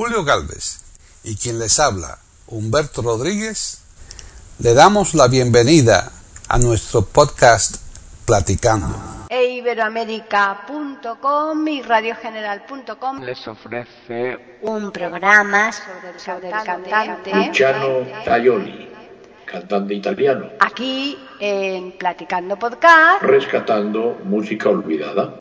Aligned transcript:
Julio 0.00 0.24
Galvez 0.24 0.80
y 1.24 1.36
quien 1.36 1.58
les 1.58 1.78
habla, 1.78 2.16
Humberto 2.46 3.02
Rodríguez, 3.02 3.82
le 4.58 4.72
damos 4.72 5.12
la 5.12 5.28
bienvenida 5.28 6.10
a 6.48 6.56
nuestro 6.56 7.02
podcast 7.02 7.76
Platicando. 8.24 8.96
E 9.28 9.44
iberoamérica.com 9.56 11.68
y 11.68 11.82
radiogeneral.com 11.82 13.20
les 13.20 13.46
ofrece 13.46 14.58
un 14.62 14.90
programa 14.90 15.70
sobre 15.70 16.12
el, 16.14 16.18
sobre 16.18 16.48
el 16.48 16.64
cantante 16.64 17.34
Luciano 17.34 18.06
Tajoli, 18.24 18.88
cantante 19.44 19.92
italiano, 19.92 20.46
aquí 20.60 21.18
en 21.38 21.92
Platicando 21.98 22.58
Podcast. 22.58 23.20
rescatando 23.20 24.18
música 24.24 24.70
olvidada. 24.70 25.34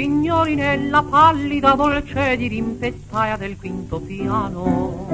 Signori 0.00 0.54
nella 0.54 1.02
pallida 1.02 1.72
dolce 1.72 2.34
dirimpettaia 2.34 3.36
del 3.36 3.58
quinto 3.58 4.00
piano, 4.00 5.06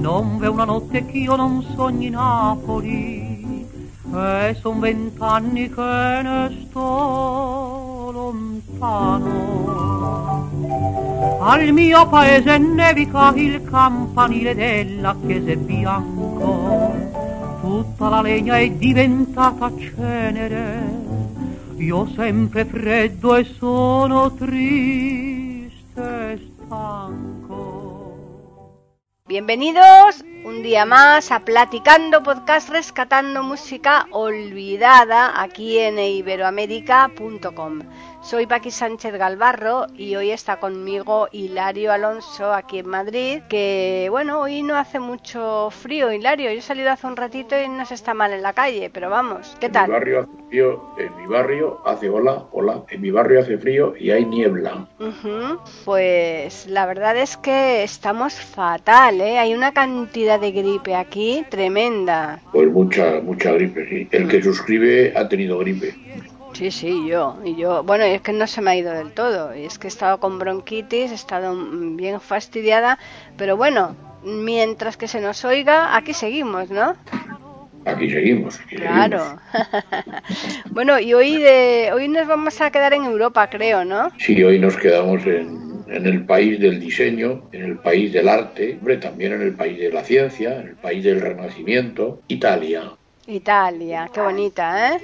non 0.00 0.38
v'è 0.38 0.48
una 0.48 0.64
notte 0.64 1.06
ch'io 1.06 1.36
non 1.36 1.64
sogni 1.76 2.10
Napoli, 2.10 3.64
e 4.12 4.56
son 4.60 4.80
vent'anni 4.80 5.70
che 5.70 6.20
ne 6.20 6.66
sto 6.66 8.10
lontano. 8.12 9.30
Al 11.40 11.70
mio 11.70 12.04
paese 12.08 12.58
nevica 12.58 13.32
il 13.36 13.62
campanile 13.62 14.56
della 14.56 15.14
chiesa 15.24 15.52
è 15.52 15.56
bianco, 15.56 16.92
tutta 17.60 18.08
la 18.08 18.20
legna 18.20 18.58
è 18.58 18.68
diventata 18.68 19.70
cenere, 19.78 21.01
io 21.82 22.06
sempre 22.14 22.64
freddo 22.64 23.34
e 23.34 23.44
sono 23.44 24.32
triste 24.34 26.00
e. 26.68 28.14
Bienvenidos 29.26 30.24
un 30.44 30.62
día 30.62 30.84
más 30.84 31.32
a 31.32 31.40
Platicando 31.40 32.22
Podcast 32.22 32.68
Rescatando 32.68 33.42
Música 33.42 34.06
Olvidada 34.12 35.40
aquí 35.42 35.80
en 35.80 35.98
iberoamérica.com. 35.98 37.80
Soy 38.22 38.46
Paqui 38.46 38.70
Sánchez 38.70 39.14
Galvarro 39.16 39.88
y 39.96 40.14
hoy 40.14 40.30
está 40.30 40.60
conmigo 40.60 41.26
Hilario 41.32 41.92
Alonso 41.92 42.52
aquí 42.52 42.78
en 42.78 42.88
Madrid, 42.88 43.42
que 43.48 44.06
bueno, 44.10 44.40
hoy 44.40 44.62
no 44.62 44.76
hace 44.76 45.00
mucho 45.00 45.70
frío, 45.70 46.12
Hilario, 46.12 46.52
yo 46.52 46.58
he 46.58 46.62
salido 46.62 46.90
hace 46.92 47.08
un 47.08 47.16
ratito 47.16 47.60
y 47.60 47.68
no 47.68 47.84
se 47.84 47.94
está 47.94 48.14
mal 48.14 48.32
en 48.32 48.42
la 48.42 48.52
calle, 48.52 48.90
pero 48.94 49.10
vamos, 49.10 49.56
¿qué 49.58 49.66
En 49.66 49.72
tal? 49.72 49.88
mi 49.88 49.92
barrio 49.94 50.20
hace 50.20 50.30
frío, 50.48 50.82
en 50.98 51.16
mi 51.16 51.26
barrio 51.26 51.80
hace 51.84 52.08
hola, 52.08 52.44
hola, 52.52 52.82
en 52.90 53.00
mi 53.00 53.10
barrio 53.10 53.40
hace 53.40 53.58
frío 53.58 53.94
y 53.98 54.12
hay 54.12 54.24
niebla. 54.24 54.86
Pues 55.84 56.66
la 56.68 56.86
verdad 56.86 57.16
es 57.16 57.36
que 57.36 57.82
estamos 57.82 58.34
fatal, 58.34 59.20
¿eh? 59.20 59.38
Hay 59.40 59.52
una 59.52 59.72
cantidad 59.72 60.38
de 60.38 60.52
gripe 60.52 60.94
aquí 60.94 61.44
tremenda. 61.50 62.40
Pues 62.52 62.70
mucha, 62.70 63.20
mucha 63.20 63.50
gripe, 63.52 63.86
sí. 63.88 64.08
El 64.12 64.28
que 64.28 64.40
suscribe 64.42 65.12
ha 65.16 65.28
tenido 65.28 65.58
gripe. 65.58 65.94
Sí, 66.52 66.70
sí, 66.70 67.06
yo. 67.08 67.38
Y 67.44 67.56
yo, 67.56 67.82
bueno, 67.82 68.04
es 68.04 68.20
que 68.20 68.32
no 68.32 68.46
se 68.46 68.60
me 68.60 68.72
ha 68.72 68.76
ido 68.76 68.92
del 68.92 69.12
todo. 69.12 69.54
Y 69.56 69.64
es 69.64 69.78
que 69.78 69.86
he 69.86 69.88
estado 69.88 70.20
con 70.20 70.38
bronquitis, 70.38 71.10
he 71.10 71.14
estado 71.14 71.56
bien 71.96 72.20
fastidiada. 72.20 72.98
Pero 73.36 73.56
bueno, 73.56 73.96
mientras 74.22 74.96
que 74.96 75.08
se 75.08 75.20
nos 75.20 75.44
oiga, 75.44 75.96
aquí 75.96 76.12
seguimos, 76.12 76.70
¿no? 76.70 76.94
Aquí 77.84 78.10
seguimos. 78.10 78.60
aquí 78.60 78.76
Claro. 78.76 79.38
bueno, 80.70 81.00
y 81.00 81.14
hoy, 81.14 81.38
de, 81.38 81.90
hoy 81.92 82.08
nos 82.08 82.26
vamos 82.26 82.60
a 82.60 82.70
quedar 82.70 82.92
en 82.92 83.04
Europa, 83.04 83.48
creo, 83.50 83.84
¿no? 83.84 84.10
Sí, 84.18 84.42
hoy 84.42 84.58
nos 84.58 84.76
quedamos 84.76 85.26
en, 85.26 85.82
en 85.88 86.06
el 86.06 86.24
país 86.24 86.60
del 86.60 86.78
diseño, 86.78 87.48
en 87.52 87.62
el 87.64 87.78
país 87.78 88.12
del 88.12 88.28
arte, 88.28 88.76
hombre, 88.78 88.98
también 88.98 89.32
en 89.32 89.42
el 89.42 89.54
país 89.54 89.78
de 89.78 89.90
la 89.90 90.04
ciencia, 90.04 90.60
en 90.60 90.68
el 90.68 90.76
país 90.76 91.02
del 91.02 91.20
renacimiento, 91.20 92.20
Italia. 92.28 92.92
Italia, 93.26 94.10
qué 94.12 94.20
bonita, 94.20 94.94
¿eh? 94.94 95.00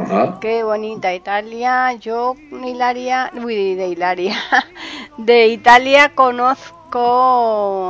Ajá. 0.00 0.38
Qué 0.40 0.62
bonita 0.62 1.14
Italia. 1.14 1.92
Yo, 1.94 2.34
Hilaria, 2.52 3.30
uy, 3.34 3.74
de 3.74 3.88
Hilaria, 3.88 4.36
de 5.18 5.48
Italia 5.48 6.10
conozco 6.14 7.84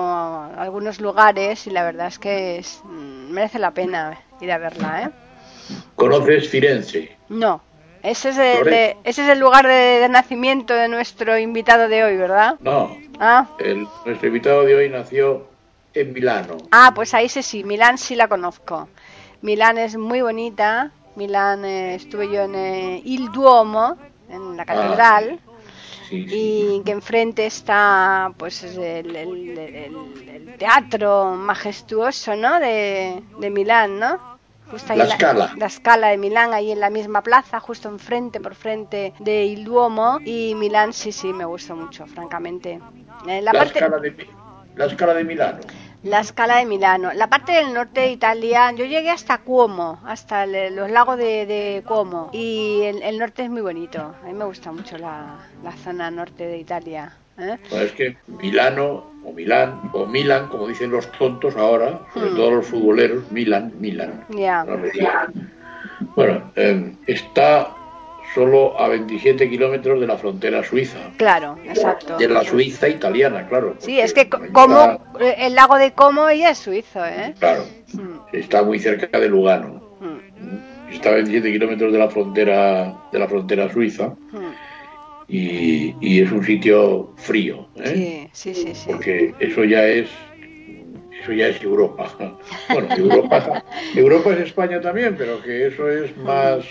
algunos 0.56 1.00
lugares 1.00 1.66
y 1.66 1.70
la 1.70 1.84
verdad 1.84 2.08
es 2.08 2.18
que 2.18 2.58
es- 2.58 2.80
mm, 2.84 3.30
merece 3.32 3.58
la 3.58 3.70
pena 3.72 4.18
ir 4.40 4.50
a 4.52 4.58
verla, 4.58 5.02
¿eh? 5.04 5.10
¿Conoces 5.94 6.48
Firenze? 6.48 7.16
No, 7.28 7.60
ese 8.02 8.30
es 8.30 8.38
el, 8.38 8.64
de- 8.64 8.96
ese 9.04 9.22
es 9.24 9.28
el 9.28 9.38
lugar 9.38 9.66
de, 9.66 9.72
de 10.00 10.08
nacimiento 10.08 10.74
de 10.74 10.88
nuestro 10.88 11.36
invitado 11.38 11.88
de 11.88 12.04
hoy, 12.04 12.16
¿verdad? 12.16 12.56
No. 12.60 12.96
Ah, 13.20 13.46
El, 13.58 13.86
nuestro 14.04 14.28
invitado 14.28 14.64
de 14.64 14.74
hoy 14.76 14.88
nació 14.88 15.46
en 15.94 16.12
Milano. 16.12 16.56
ah, 16.70 16.92
pues 16.94 17.12
ahí 17.14 17.28
sí, 17.28 17.42
sí, 17.42 17.64
Milán 17.64 17.98
sí 17.98 18.14
la 18.14 18.28
conozco. 18.28 18.88
Milán 19.42 19.78
es 19.78 19.96
muy 19.96 20.20
bonita. 20.22 20.90
Milán 21.18 21.64
eh, 21.64 21.94
estuve 21.96 22.24
yo 22.34 22.42
en 22.42 22.54
eh, 22.54 23.02
Il 23.04 23.30
Duomo, 23.32 23.96
en 24.28 24.56
la 24.56 24.64
catedral. 24.64 25.40
Sí, 26.08 26.26
sí. 26.26 26.76
y 26.78 26.82
que 26.84 26.92
enfrente 26.92 27.44
está 27.46 28.32
pues 28.38 28.62
el, 28.64 29.14
el- 29.14 29.16
el- 29.16 29.58
el- 29.58 30.28
el 30.28 30.56
teatro 30.58 31.34
majestuoso 31.36 32.34
¿no? 32.36 32.58
de, 32.60 33.22
de 33.40 33.50
Milán 33.50 33.98
¿no? 33.98 34.18
Justo 34.70 34.92
ahí 34.92 34.98
La 34.98 35.04
en 35.04 35.10
Scala. 35.10 35.52
la 35.56 35.68
Scala 35.68 36.08
de 36.08 36.16
Milán 36.18 36.54
ahí 36.54 36.70
en 36.72 36.80
la 36.80 36.90
misma 36.90 37.22
plaza 37.22 37.60
justo 37.60 37.88
enfrente 37.88 38.40
por 38.40 38.54
frente 38.54 39.12
de 39.18 39.44
Il 39.46 39.64
Duomo 39.64 40.18
y 40.24 40.54
Milán 40.54 40.92
sí 40.92 41.12
sí 41.12 41.32
me 41.32 41.44
gusta 41.44 41.74
mucho 41.74 42.06
francamente 42.06 42.80
Eh, 43.26 43.42
la, 43.42 43.52
La, 43.52 43.58
parte 43.60 43.78
escala 43.78 43.98
de, 43.98 44.10
la 44.76 44.86
escala 44.86 45.14
de 45.14 45.24
Milano. 45.24 45.60
La 46.04 46.22
Scala 46.22 46.58
de 46.58 46.66
Milano 46.66 47.12
la 47.12 47.28
parte 47.28 47.52
del 47.52 47.74
norte 47.74 48.00
de 48.02 48.10
Italia 48.12 48.70
yo 48.72 48.84
llegué 48.84 49.10
hasta 49.10 49.38
Cuomo 49.38 49.98
hasta 50.06 50.44
el- 50.44 50.76
los 50.76 50.90
lagos 50.90 51.18
de, 51.18 51.44
de 51.46 51.82
Cuomo 51.86 52.30
y 52.32 52.82
el, 52.84 53.02
el 53.02 53.18
norte 53.18 53.42
es 53.44 53.50
muy 53.50 53.62
bonito 53.62 54.14
a 54.22 54.26
mí 54.26 54.32
me 54.32 54.44
gusta 54.44 54.70
mucho 54.72 54.96
la, 54.96 55.36
la 55.64 55.72
zona 55.72 56.10
norte 56.10 56.46
de 56.46 56.58
Italia 56.58 57.12
¿eh? 57.38 57.56
Es 57.72 57.92
que 57.92 58.16
Milano 58.26 59.04
o 59.24 59.32
Milán 59.32 59.90
o 59.92 60.06
Milan, 60.06 60.48
como 60.48 60.68
dicen 60.68 60.90
los 60.90 61.10
tontos 61.12 61.54
ahora, 61.56 62.00
sobre 62.14 62.30
Hmm. 62.30 62.36
todo 62.36 62.50
los 62.52 62.66
futboleros, 62.66 63.30
Milan, 63.30 63.72
Milan. 63.78 64.24
Ya. 64.30 64.64
No. 64.64 64.78
Bueno, 66.16 66.50
eh, 66.56 66.92
está 67.06 67.74
solo 68.34 68.78
a 68.80 68.88
27 68.88 69.48
kilómetros 69.48 70.00
de 70.00 70.06
la 70.06 70.16
frontera 70.16 70.62
suiza. 70.62 70.98
Claro, 71.16 71.58
exacto. 71.64 72.16
De 72.18 72.28
la 72.28 72.44
Suiza 72.44 72.88
italiana, 72.88 73.46
claro. 73.48 73.74
Sí, 73.78 73.98
es 74.00 74.12
que 74.12 74.28
como 74.28 74.78
está- 74.78 75.00
eh, 75.20 75.34
el 75.46 75.54
lago 75.54 75.76
de 75.78 75.92
Como 75.92 76.30
ya 76.30 76.50
es 76.50 76.58
suizo, 76.58 77.04
¿eh? 77.04 77.34
Claro, 77.38 77.64
Mm, 77.94 78.18
está 78.36 78.62
muy 78.62 78.78
cerca 78.78 79.18
de 79.18 79.28
Lugano. 79.28 79.82
mm, 80.00 80.92
Está 80.92 81.10
a 81.10 81.14
27 81.14 81.52
kilómetros 81.52 81.92
de 81.92 81.98
la 81.98 82.08
frontera 82.10 82.94
de 83.12 83.18
la 83.18 83.28
frontera 83.28 83.72
suiza 83.72 84.08
mm. 84.32 84.38
y, 85.28 85.94
y 86.00 86.20
es 86.22 86.30
un 86.32 86.44
sitio 86.44 87.12
frío. 87.16 87.66
¿eh? 87.76 88.28
Sí, 88.32 88.52
sí, 88.52 88.62
sí, 88.66 88.74
sí. 88.74 88.84
porque 88.90 89.34
eso 89.40 89.64
ya 89.64 89.86
es 89.86 90.08
eso 91.22 91.32
ya 91.32 91.48
es 91.48 91.62
Europa. 91.62 92.10
Bueno, 92.72 92.88
Europa, 92.96 93.64
Europa 93.94 94.32
es 94.34 94.40
España 94.40 94.80
también, 94.80 95.14
pero 95.16 95.42
que 95.42 95.66
eso 95.68 95.88
es 95.90 96.14
más 96.18 96.64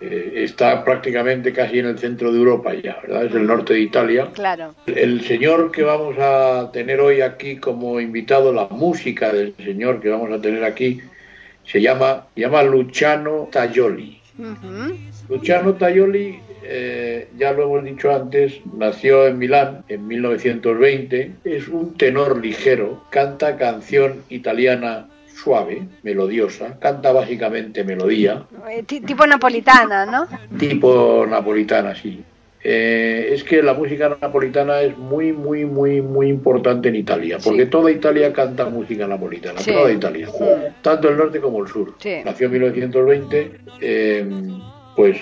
eh, 0.00 0.44
está 0.44 0.82
prácticamente 0.82 1.52
casi 1.52 1.78
en 1.78 1.86
el 1.86 1.98
centro 1.98 2.32
de 2.32 2.38
Europa 2.38 2.72
ya, 2.74 2.98
¿verdad? 3.02 3.26
Es 3.26 3.34
el 3.34 3.46
norte 3.46 3.74
de 3.74 3.80
Italia. 3.80 4.28
Claro. 4.32 4.74
El 4.86 5.20
señor 5.22 5.70
que 5.70 5.82
vamos 5.82 6.16
a 6.18 6.70
tener 6.72 7.00
hoy 7.00 7.20
aquí 7.20 7.56
como 7.56 8.00
invitado, 8.00 8.50
la 8.52 8.66
música 8.68 9.30
del 9.30 9.54
señor 9.56 10.00
que 10.00 10.08
vamos 10.08 10.32
a 10.32 10.40
tener 10.40 10.64
aquí, 10.64 11.02
se 11.64 11.82
llama, 11.82 12.26
se 12.34 12.40
llama 12.40 12.62
Luciano 12.62 13.48
Tajoli. 13.52 14.18
Ujú. 14.38 14.96
Luciano 15.28 15.74
Tajoli, 15.74 16.40
eh, 16.62 17.28
ya 17.36 17.52
lo 17.52 17.64
hemos 17.64 17.84
dicho 17.84 18.10
antes, 18.10 18.54
nació 18.76 19.26
en 19.26 19.38
Milán 19.38 19.84
en 19.88 20.06
1920, 20.06 21.32
es 21.44 21.68
un 21.68 21.94
tenor 21.98 22.42
ligero, 22.42 23.04
canta 23.10 23.58
canción 23.58 24.22
italiana 24.30 25.08
suave, 25.42 25.82
melodiosa, 26.02 26.78
canta 26.78 27.12
básicamente 27.12 27.84
melodía, 27.84 28.44
Eh, 28.70 28.82
ti- 28.84 29.00
tipo 29.00 29.26
napolitana, 29.26 30.06
¿no? 30.06 30.26
tipo 30.58 31.26
napolitana, 31.28 31.94
sí. 31.94 32.22
Eh, 32.62 33.30
es 33.32 33.42
que 33.42 33.62
la 33.62 33.72
música 33.72 34.14
napolitana 34.20 34.82
es 34.82 34.96
muy, 34.98 35.32
muy, 35.32 35.64
muy, 35.64 36.02
muy 36.02 36.28
importante 36.28 36.90
en 36.90 36.96
Italia, 36.96 37.38
porque 37.42 37.64
Sí. 37.64 37.70
toda 37.70 37.90
Italia 37.90 38.32
canta 38.34 38.66
música 38.66 39.06
napolitana, 39.06 39.60
Sí. 39.60 39.72
toda 39.72 39.90
Italia, 39.90 40.28
tanto 40.82 41.08
el 41.08 41.16
norte 41.16 41.40
como 41.40 41.62
el 41.62 41.68
sur. 41.68 41.94
Nació 42.24 42.46
en 42.46 42.52
1920, 42.52 43.52
eh, 43.80 44.26
pues 44.94 45.16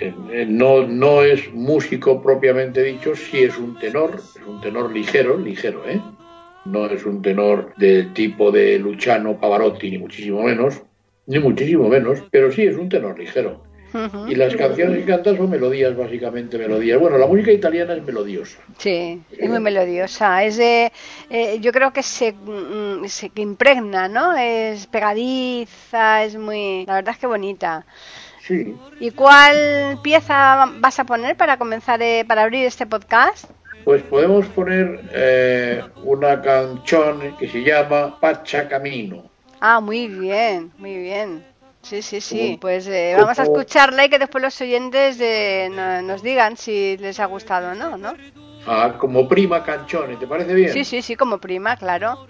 eh, 0.00 0.12
eh, 0.30 0.46
no, 0.48 0.86
no 0.86 1.22
es 1.22 1.50
músico 1.54 2.20
propiamente 2.20 2.82
dicho, 2.82 3.14
sí 3.14 3.44
es 3.44 3.56
un 3.56 3.78
tenor, 3.78 4.16
es 4.16 4.42
un 4.46 4.60
tenor 4.60 4.92
ligero, 4.92 5.38
ligero, 5.38 5.82
¿eh? 5.88 6.00
No 6.66 6.86
es 6.86 7.04
un 7.04 7.22
tenor 7.22 7.72
del 7.76 8.12
tipo 8.12 8.50
de 8.50 8.78
Luciano 8.78 9.38
Pavarotti, 9.38 9.90
ni 9.90 9.98
muchísimo 9.98 10.42
menos, 10.42 10.82
ni 11.26 11.38
muchísimo 11.38 11.88
menos, 11.88 12.22
pero 12.30 12.50
sí 12.50 12.62
es 12.62 12.76
un 12.76 12.88
tenor 12.88 13.18
ligero. 13.18 13.66
Y 14.28 14.34
las 14.34 14.54
canciones 14.54 14.98
que 14.98 15.04
canta 15.06 15.34
son 15.34 15.48
melodías, 15.48 15.96
básicamente 15.96 16.58
melodías. 16.58 17.00
Bueno, 17.00 17.16
la 17.16 17.26
música 17.26 17.50
italiana 17.50 17.94
es 17.94 18.04
melodiosa. 18.04 18.58
Sí, 18.76 19.22
es 19.38 19.48
muy 19.48 19.60
melodiosa. 19.60 20.44
Es 20.44 20.58
de, 20.58 20.92
eh, 21.30 21.58
yo 21.60 21.72
creo 21.72 21.92
que 21.92 22.02
se, 22.02 22.32
mm, 22.32 23.06
se 23.06 23.30
que 23.30 23.40
impregna, 23.40 24.08
¿no? 24.08 24.36
Es 24.36 24.86
pegadiza, 24.86 26.24
es 26.24 26.36
muy, 26.36 26.84
la 26.86 26.96
verdad 26.96 27.14
es 27.14 27.20
que 27.20 27.26
bonita. 27.26 27.86
Sí. 28.42 28.76
¿Y 29.00 29.10
cuál 29.12 29.98
pieza 30.02 30.66
vas 30.78 30.98
a 30.98 31.04
poner 31.04 31.36
para 31.36 31.56
comenzar, 31.56 32.02
eh, 32.02 32.24
para 32.26 32.42
abrir 32.42 32.66
este 32.66 32.86
podcast? 32.86 33.50
Pues 33.86 34.02
podemos 34.02 34.46
poner 34.46 35.00
eh, 35.12 35.80
una 36.02 36.42
canción 36.42 37.36
que 37.38 37.48
se 37.48 37.62
llama 37.62 38.18
Pacha 38.18 38.68
Camino. 38.68 39.30
Ah, 39.60 39.78
muy 39.78 40.08
bien, 40.08 40.72
muy 40.76 40.96
bien. 40.96 41.46
Sí, 41.82 42.02
sí, 42.02 42.20
sí. 42.20 42.58
Pues 42.60 42.88
eh, 42.88 43.14
vamos 43.16 43.38
a 43.38 43.44
escucharla 43.44 44.04
y 44.04 44.08
que 44.08 44.18
después 44.18 44.42
los 44.42 44.60
oyentes 44.60 45.20
eh, 45.20 45.68
no- 45.70 46.02
nos 46.02 46.20
digan 46.20 46.56
si 46.56 46.96
les 46.96 47.20
ha 47.20 47.26
gustado 47.26 47.70
o 47.70 47.74
no, 47.76 47.96
¿no? 47.96 48.12
Ah, 48.66 48.96
como 48.98 49.28
prima 49.28 49.62
canzone, 49.62 50.16
¿te 50.16 50.26
parece 50.26 50.52
bien? 50.52 50.72
Sí, 50.72 50.84
sí, 50.84 51.00
sí, 51.00 51.14
como 51.14 51.38
prima, 51.38 51.76
claro. 51.76 52.26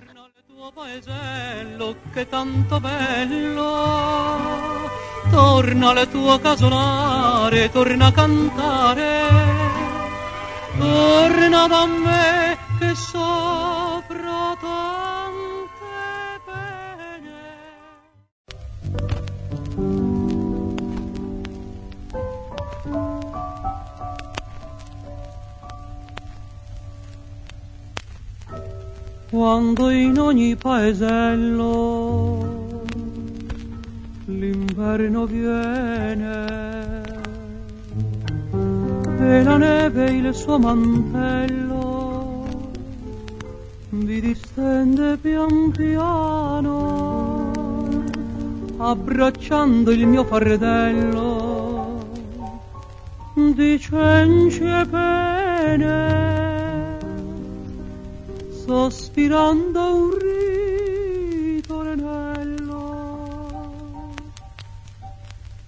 torna 5.31 5.91
al 5.93 6.07
tuo 6.09 6.39
casolare 6.39 7.71
torna 7.71 8.09
a 8.09 8.13
cantare 8.13 9.16
torna 10.79 11.67
da 11.67 11.87
me 11.87 12.59
che 12.79 12.95
soffro 12.95 14.57
tante 14.61 16.41
pene. 16.45 17.45
Quando 29.31 29.91
in 29.91 30.19
ogni 30.19 30.57
paesello 30.57 31.65
l'inverno 34.27 35.27
viene 35.27 37.06
e 39.19 39.43
la 39.43 39.57
neve 39.57 40.11
il 40.11 40.35
suo 40.35 40.59
mantello. 40.59 42.45
Vi 43.91 44.21
distende 44.21 45.17
pian 45.17 45.71
piano 45.71 47.25
abbracciando 48.77 49.91
il 49.91 50.07
mio 50.07 50.25
fardello. 50.25 52.05
Di 53.35 53.79
cenci 53.79 54.65
e 54.65 54.87
pene 54.87 56.27
sospirando 58.67 59.95
un 59.95 60.11
ritornello 60.19 60.57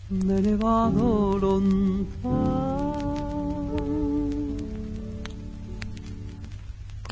me 0.09 0.41
ne 0.41 0.57
vado 0.57 1.37
lontano 1.37 2.68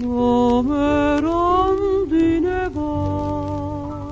come 0.02 1.20
rondine 1.20 2.70
va 2.72 4.06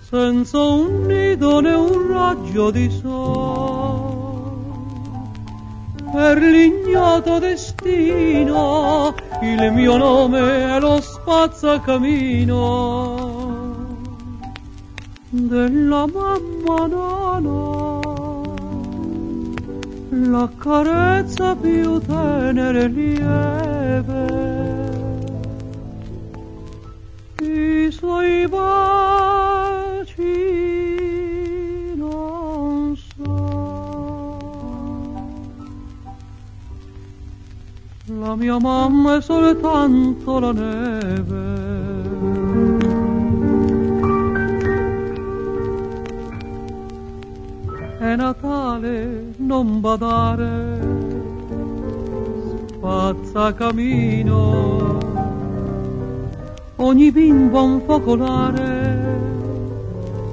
senza 0.00 0.58
un 0.58 1.06
nido 1.06 1.60
né 1.60 1.74
un 1.74 2.12
raggio 2.12 2.70
di 2.70 2.90
sole 2.90 3.72
per 6.12 6.38
l'ignoto 6.38 7.38
destino 7.38 9.14
il 9.44 9.72
mio 9.72 9.96
nome 9.96 10.74
è 10.74 10.80
lo 10.80 11.00
spazzacamino. 11.00 13.32
Della 15.28 16.06
mamma 16.06 16.86
nana 16.86 17.83
la 20.30 20.48
carezza 20.58 21.54
più 21.56 21.98
tenera 22.00 22.80
e 22.80 22.88
lieve. 22.88 24.42
I 27.40 27.90
suoi 27.90 28.48
baci 28.48 30.22
non 31.96 32.96
so. 32.96 34.38
La 38.06 38.34
mia 38.34 38.58
mamma 38.58 39.16
è 39.16 39.20
soltanto 39.20 40.38
la 40.38 40.52
neve 40.52 41.53
è 48.04 48.16
Natale, 48.16 49.32
non 49.38 49.80
badare, 49.80 50.78
spazza 52.68 53.54
camino, 53.54 54.98
ogni 56.76 57.10
bimbo 57.10 57.58
ha 57.58 57.62
un 57.62 57.80
focolare 57.80 59.22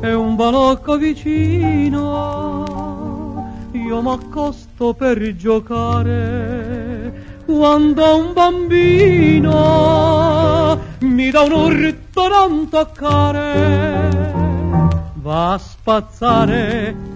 e 0.01 0.13
un 0.13 0.35
balocco 0.35 0.97
vicino, 0.97 2.65
io 3.71 4.01
m'accosto 4.01 4.93
per 4.93 5.33
giocare 5.37 7.13
quando 7.45 8.17
un 8.17 8.33
bambino 8.33 9.49
mi 10.99 11.31
dà 11.31 11.41
un 11.43 11.51
urto 11.53 12.27
non 12.27 12.67
toccare, 12.67 14.09
va 15.13 15.53
a 15.53 15.57
spazzare 15.57 17.10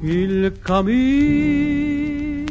il 0.00 0.52
cammino. 0.62 2.46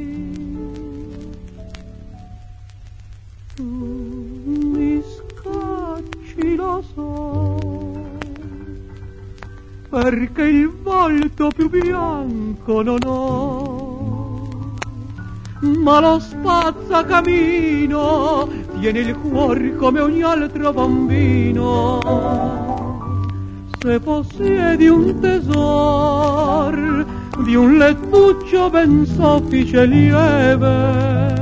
Tu 3.55 3.63
mi 3.63 5.01
scacci 5.01 6.55
lo 6.55 6.83
so, 6.93 7.57
perché 9.89 10.43
il 10.43 10.69
volto 10.83 11.47
più 11.55 11.69
bianco 11.69 12.81
non 12.81 12.97
ho, 13.05 14.75
ma 15.61 16.01
lo 16.01 16.19
spazzacamino 16.19 18.49
tiene 18.79 18.99
il 18.99 19.15
cuore 19.15 19.73
come 19.75 19.99
ogni 19.99 20.21
altro 20.21 20.71
bambino 20.73 21.99
se 23.79 23.99
possiedi 23.99 24.87
un 24.87 25.19
tesor 25.19 27.05
di 27.43 27.55
un 27.55 27.77
lettuccio 27.77 28.69
ben 28.69 29.05
soffice 29.05 29.81
e 29.81 29.85
lieve. 29.85 31.35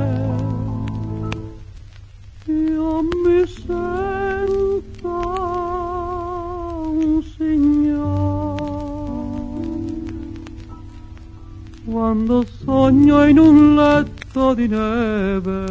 Io 2.46 3.02
mi 3.02 3.46
sento 3.46 5.08
un 6.90 7.22
signor 7.36 8.56
quando 11.84 12.44
sogno 12.64 13.26
in 13.26 13.38
un 13.38 13.74
letto 13.74 14.54
di 14.54 14.68
neve. 14.68 15.64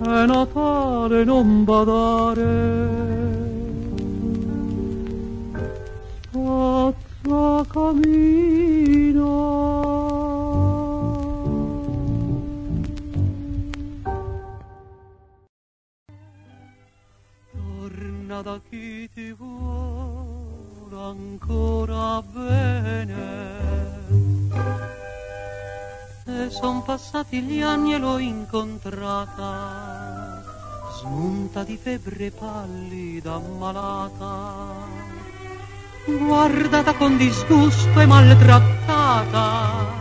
È 0.00 0.26
Natale 0.26 1.24
non 1.24 1.64
badare 1.64 3.24
spazza 6.54 7.64
Torna 17.52 18.42
da 18.42 18.60
chi 18.68 19.08
ti 19.12 19.32
vuole 19.32 20.96
ancora 20.96 22.22
bene. 22.22 23.42
E 26.26 26.50
son 26.50 26.82
passati 26.84 27.42
gli 27.42 27.60
anni 27.62 27.94
e 27.94 27.98
l'ho 27.98 28.18
incontrata, 28.18 29.52
smunta 30.98 31.64
di 31.64 31.76
febbre 31.76 32.30
pallida, 32.30 33.34
ammalata, 33.34 35.03
guardata 36.06 36.92
con 36.94 37.16
disgusto 37.16 38.00
e 38.00 38.06
maltrattata, 38.06 39.92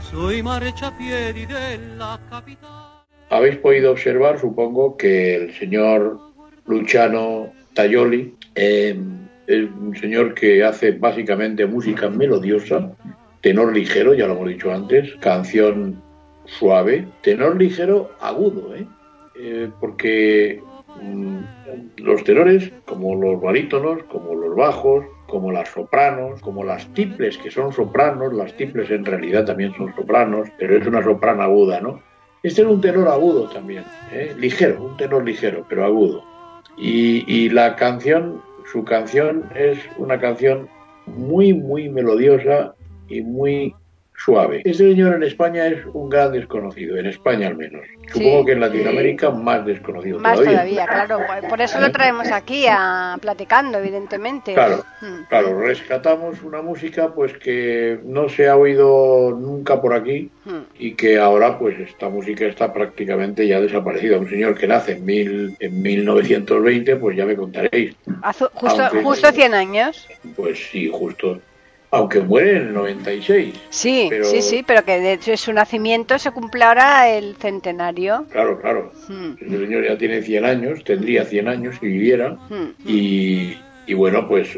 sui 0.00 0.42
marciapiedi 0.42 1.46
della 1.46 2.18
capitale. 2.28 2.90
habéis 3.30 3.56
podido 3.58 3.92
observar, 3.92 4.38
supongo, 4.38 4.96
que 4.96 5.36
el 5.36 5.54
señor 5.54 6.18
Luciano 6.66 7.52
Tajoli 7.74 8.34
eh, 8.54 8.98
es 9.46 9.68
un 9.70 9.96
señor 9.96 10.34
que 10.34 10.64
hace 10.64 10.92
básicamente 10.92 11.64
música 11.66 12.08
melodiosa, 12.08 12.92
tenor 13.40 13.72
ligero, 13.72 14.14
ya 14.14 14.26
lo 14.26 14.34
hemos 14.34 14.48
dicho 14.48 14.72
antes, 14.72 15.14
canción 15.20 16.02
suave, 16.44 17.06
tenor 17.22 17.56
ligero 17.56 18.10
agudo, 18.20 18.74
¿eh? 18.74 18.86
Eh, 19.36 19.70
porque 19.80 20.60
los 21.96 22.24
tenores, 22.24 22.72
como 22.86 23.14
los 23.14 23.40
barítonos, 23.40 24.02
como 24.04 24.34
los 24.34 24.54
bajos, 24.54 25.04
como 25.26 25.52
las 25.52 25.68
sopranos, 25.68 26.40
como 26.40 26.64
las 26.64 26.86
tiples, 26.94 27.38
que 27.38 27.50
son 27.50 27.72
sopranos, 27.72 28.32
las 28.32 28.56
tiples 28.56 28.90
en 28.90 29.04
realidad 29.04 29.44
también 29.44 29.72
son 29.76 29.94
sopranos, 29.94 30.48
pero 30.58 30.76
es 30.76 30.86
una 30.86 31.02
soprana 31.02 31.44
aguda, 31.44 31.80
¿no? 31.80 32.00
Este 32.42 32.62
es 32.62 32.68
un 32.68 32.80
tenor 32.80 33.08
agudo 33.08 33.48
también, 33.50 33.84
¿eh? 34.12 34.34
ligero, 34.38 34.82
un 34.82 34.96
tenor 34.96 35.24
ligero, 35.24 35.64
pero 35.68 35.84
agudo. 35.84 36.24
Y 36.76 37.50
la 37.50 37.76
canción, 37.76 38.40
su 38.72 38.84
canción 38.84 39.44
es 39.54 39.78
una 39.98 40.18
canción 40.18 40.68
muy, 41.06 41.52
muy 41.52 41.88
melodiosa 41.88 42.74
y 43.08 43.20
muy 43.20 43.74
suave. 44.24 44.58
Este 44.64 44.90
señor 44.90 45.14
en 45.14 45.22
España 45.22 45.66
es 45.66 45.78
un 45.92 46.08
gran 46.10 46.32
desconocido, 46.32 46.96
en 46.96 47.06
España 47.06 47.46
al 47.48 47.56
menos. 47.56 47.82
Supongo 48.12 48.40
Sí. 48.40 48.46
que 48.46 48.52
en 48.52 48.60
Latinoamérica 48.60 49.30
más 49.30 49.64
desconocido 49.64 50.18
Más 50.18 50.34
todavía. 50.38 50.52
todavía, 50.60 50.86
claro. 50.86 51.20
Por 51.48 51.60
eso 51.60 51.80
lo 51.80 51.90
traemos 51.92 52.28
aquí, 52.30 52.66
a, 52.68 53.16
platicando, 53.20 53.78
evidentemente. 53.78 54.52
Claro, 54.54 54.84
Mm. 55.00 55.24
claro, 55.28 55.60
rescatamos 55.60 56.42
una 56.42 56.60
música 56.60 57.14
pues 57.14 57.32
que 57.38 57.98
no 58.04 58.28
se 58.28 58.48
ha 58.48 58.56
oído 58.56 59.36
nunca 59.38 59.80
por 59.80 59.94
aquí 59.94 60.30
Mm. 60.44 60.58
y 60.78 60.94
que 60.94 61.18
ahora 61.18 61.58
pues 61.58 61.78
esta 61.78 62.08
música 62.08 62.44
está 62.46 62.72
prácticamente 62.72 63.46
ya 63.46 63.60
desaparecida. 63.60 64.18
Un 64.18 64.28
señor 64.28 64.56
que 64.58 64.66
nace 64.66 64.92
en, 64.92 65.04
mil, 65.04 65.56
en 65.60 65.82
1920, 65.82 66.96
pues 66.96 67.16
ya 67.16 67.24
me 67.24 67.36
contaréis. 67.36 67.94
Hace- 68.22 68.46
justo, 68.54 68.82
Aunque- 68.82 69.02
justo 69.02 69.32
100 69.32 69.54
años. 69.54 70.06
Pues 70.36 70.58
sí, 70.70 70.90
justo. 70.92 71.38
Aunque 71.92 72.20
muere 72.20 72.52
en 72.52 72.68
el 72.68 72.72
96. 72.74 73.54
Sí, 73.70 74.06
Pero- 74.10 74.24
sí, 74.24 74.42
sí, 74.42 74.62
pero 74.64 74.84
que 74.84 75.00
de 75.00 75.14
hecho 75.14 75.36
su 75.36 75.52
nacimiento 75.52 76.18
se 76.20 76.30
cumple 76.30 76.62
ahora 76.64 77.08
el 77.10 77.34
centenario. 77.36 78.26
Claro, 78.30 78.60
claro. 78.60 78.92
Mm. 79.08 79.32
Este 79.40 79.58
señor 79.58 79.84
ya 79.84 79.98
tiene 79.98 80.22
100 80.22 80.44
años, 80.44 80.84
tendría 80.84 81.24
100 81.24 81.48
años 81.48 81.76
si 81.80 81.86
viviera. 81.86 82.30
Mm. 82.48 82.68
Y, 82.86 83.56
y 83.86 83.94
bueno, 83.94 84.28
pues 84.28 84.56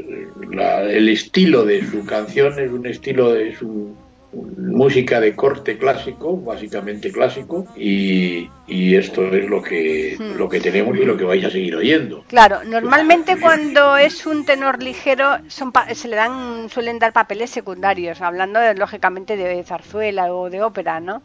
la- 0.50 0.82
el 0.82 1.08
estilo 1.08 1.64
de 1.64 1.84
su 1.86 2.04
canción 2.04 2.52
es 2.58 2.70
un 2.70 2.84
estilo 2.86 3.32
de 3.32 3.54
su 3.56 3.94
música 4.32 5.20
de 5.20 5.36
corte 5.36 5.76
clásico, 5.76 6.36
básicamente 6.38 7.12
clásico, 7.12 7.66
y, 7.76 8.48
y 8.66 8.96
esto 8.96 9.26
es 9.26 9.48
lo 9.48 9.62
que, 9.62 10.16
Hmm. 10.18 10.36
lo 10.38 10.48
que 10.48 10.60
tenemos 10.60 10.96
y 10.96 11.04
lo 11.04 11.16
que 11.16 11.24
vais 11.24 11.44
a 11.44 11.50
seguir 11.50 11.76
oyendo. 11.76 12.24
Claro, 12.28 12.64
normalmente 12.64 13.38
cuando 13.40 13.96
es 13.96 14.24
un 14.26 14.44
tenor 14.44 14.82
ligero 14.82 15.36
son 15.48 15.72
pa- 15.72 15.94
se 15.94 16.08
le 16.08 16.16
dan 16.16 16.68
suelen 16.70 16.98
dar 16.98 17.12
papeles 17.12 17.50
secundarios, 17.50 18.20
hablando 18.22 18.58
de- 18.60 18.74
lógicamente 18.74 19.36
de 19.36 19.62
zarzuela 19.64 20.32
o 20.34 20.48
de 20.48 20.62
ópera, 20.62 21.00
¿no? 21.00 21.22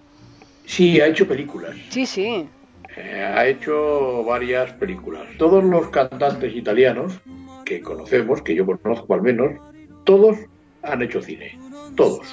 Sí, 0.65 0.99
ha 0.99 1.07
hecho 1.07 1.27
películas, 1.27 1.75
Sí, 1.89 2.05
sí. 2.05 2.47
eh, 2.97 3.21
ha 3.35 3.47
hecho 3.47 4.23
varias 4.25 4.73
películas. 4.73 5.23
Todos 5.37 5.63
los 5.63 5.89
cantantes 5.89 6.53
italianos 6.55 7.13
que 7.63 7.79
conocemos, 7.81 8.41
que 8.41 8.55
yo 8.55 8.65
conozco 8.65 9.13
al 9.13 9.21
menos, 9.21 9.51
todos 10.03 10.37
han 10.83 11.01
hecho 11.01 11.21
cine, 11.21 11.57
todos. 11.95 12.27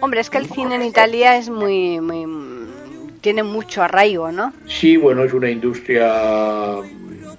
Hombre, 0.00 0.20
es 0.20 0.30
que 0.30 0.38
el 0.38 0.46
cine 0.46 0.76
en 0.76 0.82
Italia 0.82 1.36
es 1.36 1.48
muy, 1.50 2.00
muy 2.00 2.24
tiene 3.20 3.42
mucho 3.42 3.82
arraigo, 3.82 4.30
¿no? 4.30 4.52
Sí, 4.66 4.96
bueno, 4.96 5.24
es 5.24 5.32
una 5.32 5.50
industria 5.50 6.76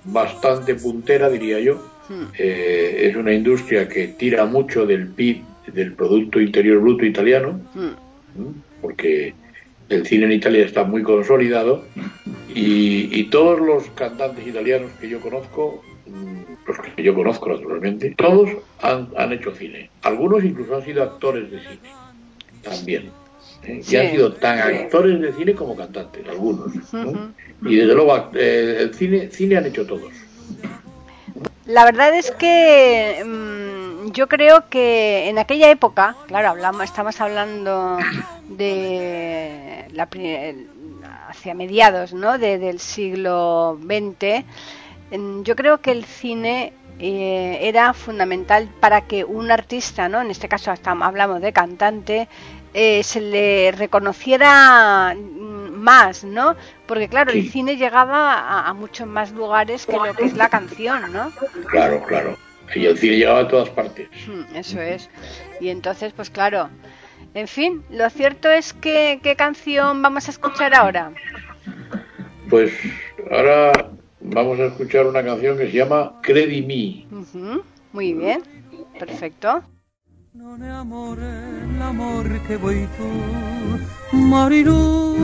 bastante 0.06 0.75
puntera, 0.75 1.30
diría 1.30 1.60
yo. 1.60 1.75
Mm. 2.10 2.24
Eh, 2.38 3.08
es 3.10 3.16
una 3.16 3.34
industria 3.34 3.88
que 3.88 4.10
tira 4.10 4.46
mucho 4.46 4.86
del 4.86 5.08
PIB, 5.08 5.42
del 5.74 5.94
Producto 5.94 6.42
Interior 6.42 6.80
Bruto 6.80 7.06
italiano, 7.06 7.60
Mm. 7.74 7.80
¿m? 8.38 8.54
porque 8.82 9.34
el 9.89 10.06
cine 10.06 10.25
en 10.25 10.34
Italia 10.34 10.66
está 10.66 10.84
muy 10.84 11.01
consolidado 11.04 11.84
y, 12.54 13.10
y 13.12 13.24
todos 13.25 13.60
los 13.60 13.89
cantantes 13.92 14.46
italianos 14.46 14.92
que 15.00 15.10
yo 15.10 15.20
conozco, 15.20 15.84
mm, 16.08 16.68
los 16.68 16.78
que 16.80 17.04
yo 17.04 17.13
conozco 17.13 17.50
naturalmente, 17.50 18.13
todos 18.16 18.50
han, 18.82 19.10
han 19.18 19.34
hecho 19.34 19.54
cine. 19.56 19.89
Algunos 20.04 20.44
incluso 20.44 20.75
han 20.75 20.84
sido 20.84 21.04
actores 21.04 21.50
de 21.51 21.60
cine 21.60 21.80
también. 22.63 23.12
¿eh? 23.63 23.82
Sí. 23.84 23.96
Y 23.96 24.00
han 24.00 24.12
sido 24.12 24.34
tan 24.34 24.60
actores 24.60 25.20
de 25.22 25.34
cine 25.34 25.54
como 25.54 25.75
cantantes, 25.75 26.28
algunos. 26.28 26.72
Y 27.63 27.75
desde 27.75 27.94
luego 27.94 28.30
eh, 28.34 28.78
el 28.80 28.94
cine, 28.94 29.30
cine 29.32 29.58
han 29.58 29.66
hecho 29.66 29.86
todos. 29.86 30.12
La 31.66 31.86
verdad 31.86 32.16
es 32.16 32.32
que 32.32 33.24
mm, 33.25 34.12
yo 34.12 34.28
creo 34.28 34.68
que 34.70 35.30
en 35.30 35.38
aquella 35.38 35.70
época, 35.70 36.16
claro, 36.28 36.50
hablamos, 36.50 36.84
estamos 36.86 37.20
hablando 37.22 38.00
de 38.48 39.86
la, 39.92 40.08
hacia 41.28 41.54
mediados, 41.54 42.13
¿no? 42.13 42.38
de- 42.39 42.58
del 42.58 42.80
siglo 42.80 43.78
XX. 43.86 44.44
en- 45.12 45.44
Yo 45.44 45.56
creo 45.56 45.80
que 45.80 45.92
el 45.92 46.06
cine 46.06 46.74
eh, 47.00 47.60
era 47.62 47.94
fundamental 47.94 48.70
para 48.79 49.01
que 49.01 49.24
un 49.24 49.51
artista, 49.51 50.10
¿no? 50.10 50.22
En 50.22 50.32
este 50.32 50.48
caso 50.50 50.72
hasta 50.72 50.91
hablamos 50.91 51.41
de 51.41 51.53
cantante, 51.53 52.27
eh, 52.74 53.01
se 53.03 53.22
le 53.22 53.72
reconociera 53.72 55.15
mm, 55.15 55.72
más, 55.72 56.24
¿no? 56.24 56.56
Porque 56.86 57.08
claro, 57.08 57.32
el 57.32 57.50
cine 57.50 57.77
llegaba 57.77 58.34
a, 58.34 58.68
a 58.70 58.74
muchos 58.74 59.08
más 59.08 59.32
lugares 59.32 59.86
que 59.86 59.94
lo 59.94 60.13
que 60.13 60.25
es 60.25 60.34
la 60.34 60.50
canción, 60.50 61.12
¿no? 61.12 61.32
Claro, 61.68 62.03
claro. 62.03 62.38
Y 62.75 62.86
el 62.86 62.98
cine 62.98 63.18
llegaba 63.18 63.39
a 63.39 63.48
todas 63.48 63.70
partes. 63.70 64.10
Mm, 64.27 64.56
Eso 64.56 64.82
es. 64.82 65.10
Y 65.60 65.70
entonces, 65.70 66.13
pues 66.13 66.29
claro. 66.29 66.70
En 67.34 67.48
fin, 67.48 67.84
lo 67.89 68.10
cierto 68.10 68.50
es 68.50 68.74
que 68.74 69.20
¿qué 69.24 69.36
canción 69.36 70.01
vamos 70.01 70.27
a 70.27 70.32
escuchar 70.32 70.74
ahora? 70.75 71.12
Pues 72.50 72.74
ahora 73.32 73.72
vamos 74.31 74.59
a 74.59 74.65
escuchar 74.65 75.07
una 75.07 75.24
canción 75.24 75.57
que 75.57 75.71
se 75.71 75.77
llama 75.77 76.19
Credi 76.21 76.62
Me. 76.62 77.07
Ujú, 77.19 77.63
Muy 77.93 78.13
bien, 78.13 78.43
perfecto. 78.98 79.63
Non 80.33 80.62
è 80.63 80.69
amore 80.69 81.65
l'amor 81.77 82.39
che 82.45 82.55
vuoi 82.57 82.88
tu, 82.95 83.07
Marilu, 84.15 85.15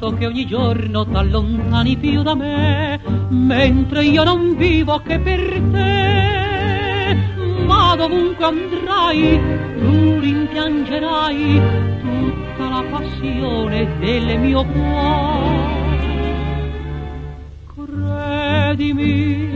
peccato 0.05 0.15
che 0.15 0.27
ogni 0.27 0.47
giorno 0.47 1.07
t'allontani 1.07 1.97
più 1.97 2.23
da 2.23 2.35
me, 2.35 3.01
mentre 3.29 4.05
io 4.05 4.25
non 4.25 4.57
vivo 4.57 4.99
che 4.99 5.19
per 5.19 5.63
te. 5.73 7.17
Ma 7.65 7.97
dovunque 7.97 8.45
andrai, 8.45 9.41
tu 9.79 10.19
rimpiangerai 10.19 11.61
tutta 12.01 12.69
la 12.69 12.85
passione 12.91 13.89
del 13.99 14.39
mio 14.39 14.65
cuore. 14.65 16.03
Credimi, 17.75 19.49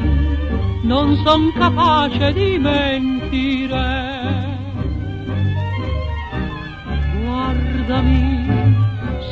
non 0.83 1.17
son 1.25 1.53
capace 1.53 2.33
di 2.33 2.59
mentire. 2.59 3.18
Guardami, 7.25 8.47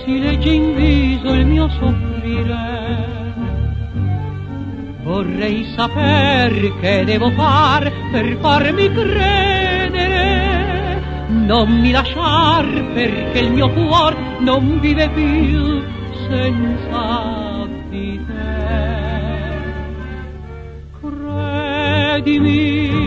si 0.05 0.19
legge 0.19 0.51
in 0.51 0.75
viso 0.75 1.33
il 1.33 1.47
mio 1.47 1.69
soffrire. 1.71 3.15
Vorrei 5.03 5.65
saper 5.77 6.75
che 6.81 7.05
devo 7.05 7.31
far 7.31 7.91
per 8.11 8.37
farmi 8.41 8.93
credere. 8.93 10.35
Non 11.29 11.81
mi 11.81 11.91
lasciar 11.91 12.67
perché 12.93 13.39
il 13.39 13.53
mio 13.53 13.71
cuore 13.71 14.17
non 14.41 14.79
vive 14.81 15.09
più 15.11 15.83
senza 16.29 17.67
di 17.89 18.21
te. 18.27 18.35
Credimi, 21.01 23.06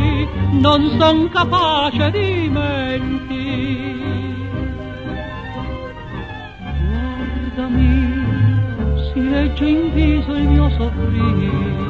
non 0.52 0.98
son 1.00 1.30
capace 1.30 2.12
di 2.12 2.50
mentire. 2.50 3.98
Guardami, 7.56 9.12
si 9.12 9.30
legge 9.30 9.66
in 9.68 9.94
viso 9.94 10.34
il 10.34 10.48
mio 10.48 10.70
soffrire. 10.72 11.89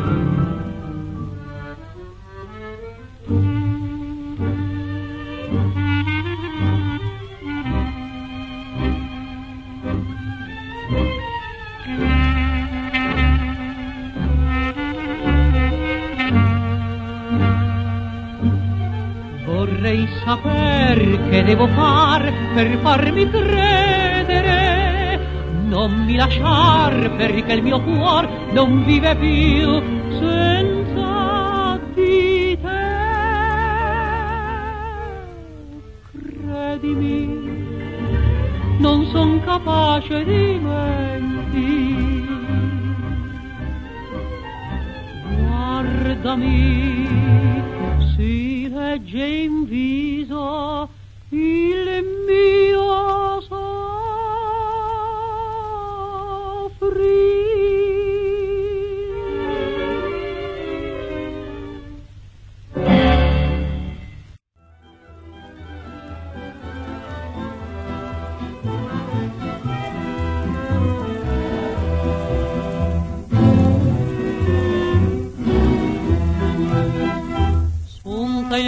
Devo 21.50 21.65
far 21.70 22.32
per 22.53 22.77
farmi 22.77 23.27
credere. 23.27 25.20
Non 25.63 26.06
mi 26.06 26.15
lasciar 26.15 27.10
perché 27.15 27.53
il 27.53 27.63
mio 27.63 27.82
cuore 27.82 28.29
non 28.51 28.84
vive 28.86 29.15
più 29.15 29.82
senza 30.20 31.79
di 31.96 32.56
te. 32.62 32.68
Credimi, 36.22 37.18
non 38.77 39.08
son 39.08 39.41
capace 39.44 40.24
di 40.24 40.60
mentire. 40.62 42.27
Guardami, 45.41 47.08
si 48.15 48.70
legge 48.70 49.25
in 49.25 49.65
viso 49.65 50.19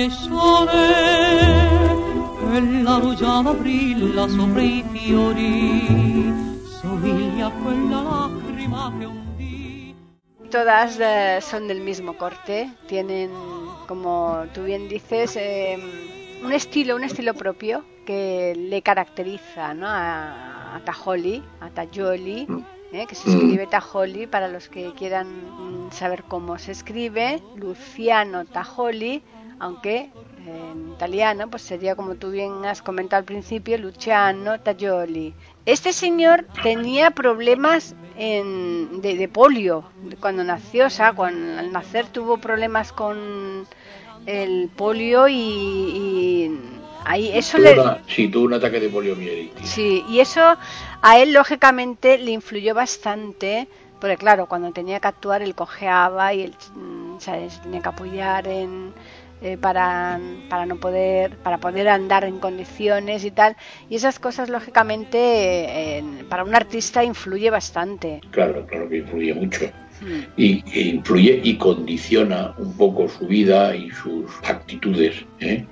sole 0.09 1.51
e 2.53 2.61
brilla 3.59 4.27
sopra 4.27 4.61
i 4.61 4.83
fiori, 4.91 5.87
somiglia 6.65 7.47
a 7.47 7.51
quella 7.51 8.01
lacrima 8.01 8.93
che 8.97 9.05
un 9.05 9.35
dì 9.35 9.95
Todas 10.49 10.99
eh, 10.99 11.39
son 11.41 11.67
del 11.67 11.79
mismo 11.79 12.17
corte, 12.17 12.69
tienen, 12.87 13.31
como 13.87 14.43
tú 14.53 14.63
bien 14.63 14.89
dices, 14.89 15.37
eh, 15.37 15.77
un 16.43 16.51
estilo, 16.51 16.95
un 16.95 17.03
estilo 17.03 17.33
propio 17.33 17.85
que 18.05 18.53
le 18.57 18.81
caracteriza 18.81 19.73
¿no? 19.73 19.87
a, 19.87 20.75
a 20.75 20.79
Tajoli, 20.83 21.41
a 21.61 21.69
Tajoli, 21.69 22.47
¿eh? 22.91 23.05
que 23.07 23.15
se 23.15 23.29
escribe 23.29 23.67
Tajoli 23.67 24.27
para 24.27 24.47
los 24.47 24.67
que 24.67 24.91
quieran 24.93 25.27
mm, 25.27 25.91
saber 25.91 26.23
cómo 26.23 26.57
se 26.57 26.73
escribe, 26.73 27.41
Luciano 27.55 28.45
Tajoli, 28.45 29.23
aunque 29.61 30.09
en 30.45 30.91
italiano 30.93 31.47
pues 31.49 31.61
sería 31.61 31.95
como 31.95 32.15
tú 32.15 32.31
bien 32.31 32.65
has 32.65 32.81
comentado 32.81 33.19
al 33.19 33.25
principio, 33.25 33.77
Luciano 33.77 34.59
Tajoli. 34.59 35.33
Este 35.65 35.93
señor 35.93 36.45
tenía 36.63 37.11
problemas 37.11 37.95
en- 38.17 39.01
de, 39.01 39.15
de 39.15 39.27
polio 39.27 39.85
cuando 40.19 40.43
nació, 40.43 40.87
o 40.87 40.89
sea, 40.89 41.13
cuando, 41.13 41.59
al 41.59 41.71
nacer 41.71 42.07
tuvo 42.07 42.37
problemas 42.37 42.91
con 42.91 43.67
el 44.25 44.69
polio 44.75 45.27
y, 45.27 45.33
y 45.35 46.59
ahí 47.05 47.31
eso 47.33 47.57
Tuvo 47.57 47.69
le, 47.69 47.79
una- 47.81 47.99
sí, 48.07 48.27
tuvo 48.27 48.45
un 48.45 48.53
ataque 48.53 48.79
de 48.79 48.89
poliomielitis. 48.89 49.69
Sí, 49.69 50.03
y 50.09 50.19
eso 50.19 50.57
a 51.01 51.19
él 51.19 51.33
lógicamente 51.33 52.17
le 52.17 52.31
influyó 52.31 52.73
bastante, 52.75 53.67
porque 53.99 54.17
claro, 54.17 54.47
cuando 54.47 54.71
tenía 54.71 54.99
que 54.99 55.07
actuar 55.07 55.41
él 55.41 55.55
cojeaba 55.55 56.33
y 56.33 56.41
él 56.43 56.55
mm, 56.75 57.19
¿sabes? 57.19 57.61
tenía 57.61 57.81
que 57.81 57.89
apoyar 57.89 58.47
en 58.47 58.93
eh, 59.41 59.57
para, 59.57 60.19
para 60.49 60.65
no 60.65 60.75
poder 60.77 61.37
para 61.37 61.57
poder 61.57 61.89
andar 61.89 62.23
en 62.25 62.39
condiciones 62.39 63.25
y 63.25 63.31
tal 63.31 63.55
y 63.89 63.95
esas 63.95 64.19
cosas 64.19 64.49
lógicamente 64.49 65.17
eh, 65.17 65.97
en- 65.97 66.25
para 66.29 66.43
un 66.43 66.53
artista 66.55 67.03
influye 67.03 67.49
bastante 67.49 68.21
Claro, 68.31 68.65
claro 68.67 68.87
que 68.89 68.97
influye 68.97 69.33
mucho. 69.33 69.65
Mm. 70.01 70.19
Y 70.37 70.61
que 70.63 70.81
influye 70.81 71.41
y 71.43 71.57
condiciona 71.57 72.53
un 72.57 72.75
poco 72.77 73.07
su 73.07 73.27
vida 73.27 73.75
y 73.75 73.89
sus 73.91 74.25
actitudes. 74.47 75.25
¿eh? 75.39 75.65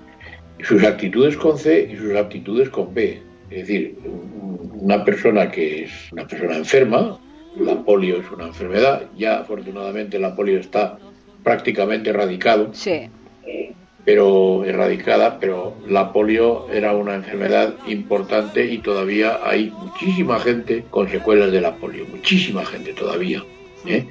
Sus 0.61 0.83
actitudes 0.83 1.35
con 1.37 1.57
C 1.57 1.89
y 1.91 1.95
sus 1.97 2.15
actitudes 2.15 2.69
con 2.69 2.93
B. 2.93 3.21
Es 3.49 3.67
decir, 3.67 3.97
un- 4.05 4.69
una 4.81 5.03
persona 5.03 5.49
que 5.49 5.83
es 5.85 6.11
una 6.11 6.27
persona 6.27 6.55
enferma, 6.57 7.19
la 7.57 7.75
polio 7.83 8.17
es 8.17 8.31
una 8.31 8.45
enfermedad, 8.47 9.03
ya 9.17 9.39
afortunadamente 9.39 10.19
la 10.19 10.35
polio 10.35 10.59
está 10.59 10.97
prácticamente 11.43 12.09
erradicado, 12.11 12.69
sí 12.73 13.09
pero 14.05 14.63
erradicada, 14.65 15.39
pero 15.39 15.75
la 15.87 16.11
polio 16.11 16.67
era 16.71 16.95
una 16.95 17.15
enfermedad 17.15 17.75
importante 17.87 18.65
y 18.65 18.79
todavía 18.79 19.39
hay 19.43 19.71
muchísima 19.71 20.39
gente 20.39 20.85
con 20.89 21.09
secuelas 21.09 21.51
de 21.51 21.61
la 21.61 21.75
polio, 21.75 22.05
muchísima 22.07 22.65
gente 22.65 22.93
todavía. 22.93 23.43
¿eh? 23.85 24.07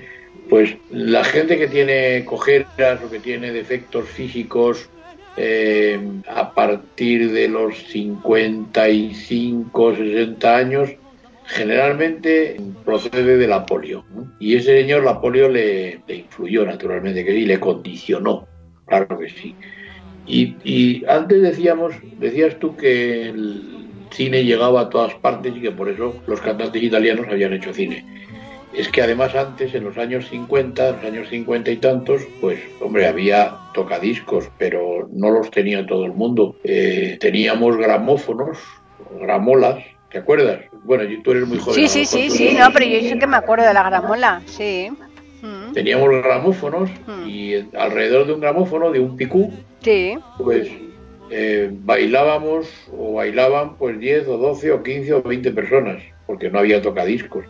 Pues 0.49 0.77
la 0.91 1.25
gente 1.25 1.59
que 1.59 1.69
tiene 1.69 2.25
cojeras 2.25 3.03
o 3.05 3.11
que 3.11 3.21
tiene 3.21 3.53
defectos 3.53 4.09
físicos 4.09 4.89
eh, 5.37 6.01
a 6.29 6.53
partir 6.53 7.31
de 7.31 7.49
los 7.49 7.77
55, 7.89 9.95
60 9.95 10.57
años, 10.57 10.91
generalmente 11.45 12.57
procede 12.85 13.37
de 13.37 13.47
la 13.47 13.65
polio. 13.65 14.05
Y 14.41 14.57
ese 14.57 14.81
señor 14.81 15.05
la 15.05 15.21
polio 15.21 15.49
le, 15.49 16.01
le 16.07 16.15
influyó 16.17 16.67
naturalmente 16.67 17.25
que 17.25 17.33
sí, 17.33 17.47
le 17.47 17.61
condicionó, 17.61 18.48
claro 18.89 19.19
que 19.19 19.29
sí. 19.29 19.57
Y, 20.27 20.59
y 20.65 21.05
antes 21.07 21.41
decíamos, 21.43 21.95
decías 22.19 22.59
tú 22.59 22.77
que 22.77 23.29
el 23.29 23.63
cine 24.11 24.45
llegaba 24.45 24.83
a 24.83 24.91
todas 24.91 25.15
partes 25.17 25.55
y 25.57 25.61
que 25.63 25.71
por 25.71 25.89
eso 25.89 26.15
los 26.27 26.41
cantantes 26.41 26.83
italianos 26.83 27.27
habían 27.31 27.53
hecho 27.55 27.73
cine. 27.73 28.05
Es 28.77 28.89
que 28.89 29.01
además 29.01 29.35
antes, 29.35 29.75
en 29.75 29.85
los 29.85 29.97
años 29.97 30.29
50, 30.29 30.93
los 30.93 31.05
años 31.05 31.29
50 31.29 31.71
y 31.71 31.79
tantos, 31.79 32.23
pues 32.41 32.61
hombre, 32.83 33.07
había 33.07 33.57
tocadiscos, 33.73 34.51
pero 34.59 35.09
no 35.13 35.31
los 35.31 35.51
tenía 35.51 35.87
todo 35.87 36.05
el 36.05 36.13
mundo. 36.13 36.57
Eh, 36.65 37.17
teníamos 37.19 37.77
gramófonos, 37.79 38.59
gramolas, 39.21 39.83
¿te 40.11 40.19
acuerdas? 40.19 40.61
Bueno, 40.85 41.05
tú 41.25 41.31
eres 41.31 41.49
muy 41.49 41.59
joven. 41.59 41.75
sí 41.75 41.89
sí 41.89 42.05
sí 42.05 42.31
sí 42.31 42.55
no- 42.55 42.67
no 42.67 42.73
pero 42.75 42.85
yo 42.87 43.01
sí 43.01 43.19
que 43.19 43.27
me 43.27 43.37
acuerdo 43.39 43.67
de 43.67 43.75
la 43.75 43.83
gramola 43.83 44.43
sí 44.47 44.91
Teníamos 45.73 46.11
gramófonos 46.23 46.91
y 47.27 47.55
alrededor 47.77 48.27
de 48.27 48.33
un 48.33 48.41
gramófono, 48.41 48.91
de 48.91 49.01
un 49.01 49.17
picú, 49.17 49.53
sí 49.83 50.17
pues 50.39 50.69
eh, 51.31 51.71
bailábamos 51.71 52.69
o 52.97 53.15
bailaban 53.15 53.77
pues 53.77 53.99
10 53.99 54.29
o 54.29 54.39
12 54.39 54.73
o 54.73 54.83
15 54.83 55.15
o 55.15 55.23
20 55.23 55.51
personas, 55.53 56.03
porque 56.27 56.51
no 56.51 56.59
había 56.59 56.81
tocadiscos. 56.81 57.45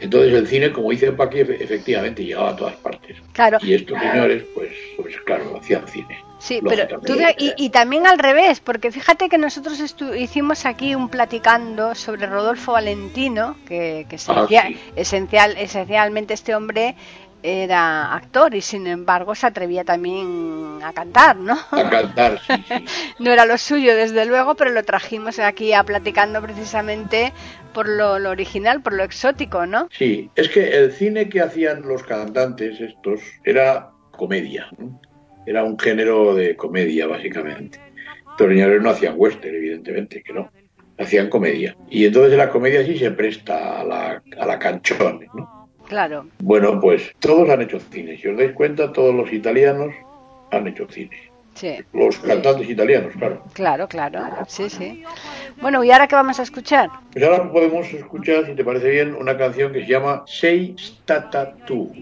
Entonces 0.00 0.34
el 0.34 0.46
cine, 0.46 0.72
como 0.72 0.90
dice 0.90 1.12
Paqui, 1.12 1.40
efectivamente 1.40 2.24
llegaba 2.24 2.50
a 2.50 2.56
todas 2.56 2.76
partes. 2.76 3.16
Claro. 3.32 3.58
Y 3.62 3.74
estos 3.74 3.98
señores, 3.98 4.44
pues, 4.54 4.70
pues 4.96 5.16
claro, 5.24 5.56
hacían 5.56 5.86
cine. 5.88 6.18
Sí, 6.38 6.60
pero 6.62 7.00
tú 7.00 7.14
y, 7.38 7.70
también 7.70 8.06
al 8.06 8.18
revés, 8.18 8.60
porque 8.60 8.90
fíjate 8.92 9.30
que 9.30 9.38
nosotros 9.38 9.80
hicimos 10.14 10.66
aquí 10.66 10.94
un 10.94 11.08
platicando 11.08 11.94
sobre 11.94 12.26
Rodolfo 12.26 12.72
Valentino, 12.72 13.56
que, 13.66 14.04
que 14.10 14.18
Ah, 14.28 14.46
esencial, 14.94 15.56
esencialmente 15.56 16.34
este 16.34 16.54
hombre 16.54 16.96
era 17.46 18.14
actor 18.14 18.54
y 18.54 18.62
sin 18.62 18.86
embargo 18.86 19.34
se 19.34 19.46
atrevía 19.46 19.84
también 19.84 20.78
a 20.82 20.94
cantar, 20.94 21.36
¿no? 21.36 21.58
A 21.72 21.90
cantar, 21.90 22.40
sí, 22.40 22.54
sí. 22.66 22.84
no 23.18 23.30
era 23.30 23.44
lo 23.44 23.58
suyo, 23.58 23.94
desde 23.94 24.24
luego, 24.24 24.54
pero 24.54 24.70
lo 24.70 24.82
trajimos 24.82 25.38
aquí 25.38 25.74
a 25.74 25.82
platicando 25.84 26.40
precisamente 26.40 27.34
por 27.74 27.86
lo, 27.86 28.14
original, 28.30 28.80
por 28.80 28.94
lo 28.94 29.04
exótico, 29.04 29.66
¿no? 29.66 29.88
Sí, 29.92 30.30
es 30.36 30.48
que 30.48 30.70
el 30.70 30.92
cine 30.92 31.28
que 31.28 31.42
hacían 31.42 31.82
los 31.82 32.02
cantantes 32.04 32.80
estos 32.80 33.20
era 33.44 33.90
comedia, 34.12 34.70
era 35.44 35.64
un 35.64 35.78
género 35.78 36.34
de 36.34 36.56
comedia 36.56 37.06
básicamente. 37.06 37.78
Los 38.38 38.48
señores 38.48 38.80
no 38.80 38.88
hacían 38.88 39.14
western, 39.18 39.54
evidentemente, 39.54 40.22
que 40.22 40.32
no. 40.32 40.50
Hacían 40.96 41.28
comedia. 41.28 41.76
Y 41.90 42.06
entonces 42.06 42.38
la 42.38 42.48
comedia 42.48 42.86
sí 42.86 42.96
se 42.96 43.10
presta 43.10 43.80
a 43.80 43.84
la, 43.84 44.22
a 44.38 44.46
la 44.46 44.58
canchón, 44.58 45.26
¿no? 45.33 45.33
Claro. 45.94 46.26
Bueno, 46.40 46.80
pues 46.80 47.14
todos 47.20 47.48
han 47.48 47.62
hecho 47.62 47.78
cine. 47.78 48.16
Si 48.20 48.26
os 48.26 48.36
dais 48.36 48.50
cuenta, 48.50 48.92
todos 48.92 49.14
los 49.14 49.32
italianos 49.32 49.94
han 50.50 50.66
hecho 50.66 50.88
cine. 50.90 51.16
Sí. 51.54 51.76
Los 51.92 52.18
cantantes 52.18 52.68
italianos, 52.68 53.12
claro. 53.16 53.44
Claro, 53.52 53.86
claro. 53.86 54.18
Sí, 54.48 54.68
sí. 54.68 55.04
Bueno, 55.60 55.84
¿y 55.84 55.92
ahora 55.92 56.08
qué 56.08 56.16
vamos 56.16 56.40
a 56.40 56.42
escuchar? 56.42 56.90
Pues 57.12 57.24
ahora 57.24 57.48
podemos 57.48 57.86
escuchar, 57.92 58.44
si 58.44 58.56
te 58.56 58.64
parece 58.64 58.90
bien, 58.90 59.14
una 59.14 59.38
canción 59.38 59.72
que 59.72 59.84
se 59.84 59.92
llama 59.92 60.24
Sei 60.26 60.74
stata 60.76 61.54
tu. 61.64 61.92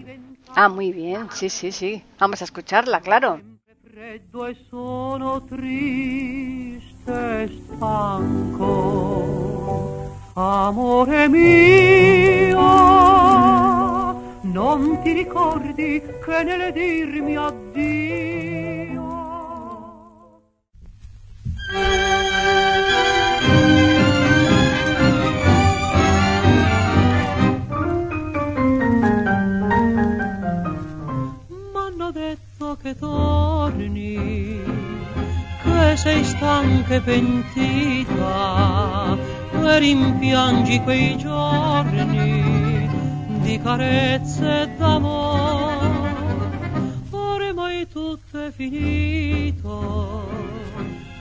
Ah, 0.55 0.69
muy 0.69 0.91
bien. 0.91 1.27
Sí, 1.31 1.49
sí, 1.49 1.71
sí. 1.71 2.01
Vamos 2.17 2.41
a 2.41 2.45
escucharla, 2.45 2.99
claro. 2.99 3.41
Amore 10.35 11.27
mio 11.29 12.57
non 14.41 14.99
ti 15.03 15.13
ricordi 15.13 16.01
che 16.25 16.43
nel 16.43 16.73
dirmi 16.73 17.35
addio. 17.35 19.01
M'hanno 31.73 32.11
detto 32.11 32.75
che 32.81 32.95
torni 32.95 34.61
che 35.61 35.95
sei 35.95 36.23
stanca 36.23 36.95
e 36.95 37.01
pentita 37.01 38.61
rimpiangi 39.65 40.79
quei 40.81 41.17
giorni 41.17 42.89
di 43.41 43.59
carezze 43.61 44.73
d'amore, 44.77 46.13
ormai 47.09 47.87
tutto 47.87 48.45
è 48.45 48.51
finito 48.51 50.27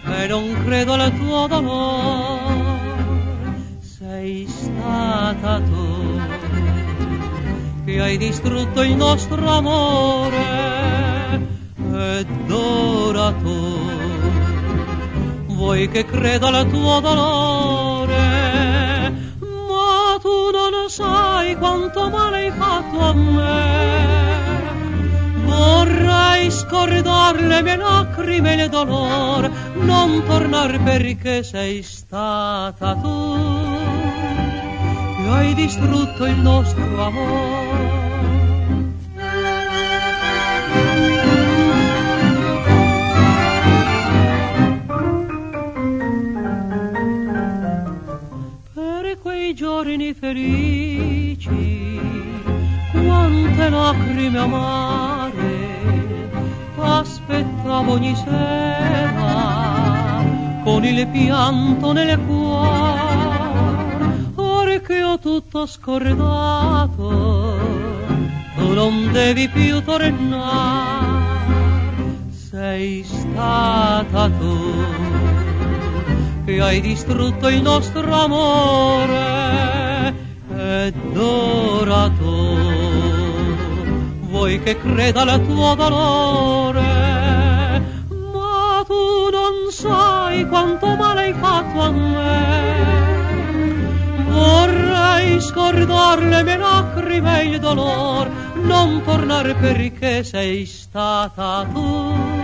e 0.05 0.27
non 0.27 0.63
credo 0.65 0.93
al 0.93 1.13
tuo 1.17 1.47
dolore, 1.47 2.81
sei 3.81 4.47
stata 4.47 5.61
tu 5.61 6.21
che 7.85 8.01
hai 8.01 8.17
distrutto 8.17 8.83
il 8.83 8.95
nostro 8.95 9.49
amore 9.49 10.71
ed 11.93 12.51
ora 12.51 13.33
tu 13.33 13.81
vuoi 15.49 15.89
che 15.89 16.05
creda 16.05 16.49
al 16.49 16.69
tuo 16.69 17.01
dolore 17.01 18.02
sai 20.93 21.57
quanto 21.57 22.11
male 22.11 22.37
hai 22.37 22.51
fatto 22.51 23.01
a 23.01 23.15
me. 23.15 24.61
Vorrei 25.45 26.51
scordar 26.51 27.41
le 27.41 27.63
mie 27.63 27.77
lacrime 27.77 28.53
e 28.53 28.65
il 28.65 28.69
dolore, 28.69 29.51
non 29.75 30.23
tornare 30.27 30.79
perché 30.81 31.43
sei 31.43 31.83
stata 31.83 32.95
tu 32.97 33.39
che 35.17 35.29
hai 35.31 35.55
distrutto 35.55 36.27
il 36.27 36.37
nostro 36.37 37.03
amore. 37.03 37.62
Giorni 49.83 50.15
felici, 50.15 52.01
quante 52.93 53.69
lacrime 53.69 54.39
amare, 54.39 56.31
aspettavo 56.77 57.95
ogni 57.95 58.15
sera 58.15 60.25
con 60.63 60.85
il 60.85 61.05
pianto 61.09 61.93
nel 61.93 62.17
cuore, 62.27 63.01
ora 64.37 64.79
che 64.79 65.03
ho 65.03 65.19
tutto 65.19 65.67
scordato, 65.67 67.01
tu 68.57 68.75
non 68.75 69.11
devi 69.11 69.49
più 69.49 69.83
tornare, 69.83 71.25
sei 72.31 73.03
stata 73.03 74.31
tu 74.31 75.22
che 76.53 76.61
hai 76.61 76.83
distrutto 76.83 77.49
il 77.49 77.63
nostro 77.63 78.13
amore 78.13 80.15
ed 80.55 81.17
ora 81.17 82.11
tu 82.11 82.59
vuoi 84.29 84.63
che 84.63 84.77
creda 84.77 85.23
al 85.23 85.43
tuo 85.47 85.75
dolore 85.75 86.83
ma 88.35 88.85
tu 88.87 89.31
non 89.31 89.71
sai 89.71 90.47
quanto 90.47 90.95
male 90.95 91.23
hai 91.23 91.33
fatto 91.33 91.81
a 91.81 91.91
me 91.91 92.45
vorrei 94.29 95.41
scordar 95.41 96.23
le 96.23 96.43
mie 96.43 96.59
lacrime 96.59 97.41
e 97.41 97.47
il 97.47 97.59
dolore 97.61 98.29
non 98.57 99.01
tornare 99.03 99.55
perché 99.55 100.23
sei 100.23 100.67
stata 100.67 101.67
tu 101.73 102.43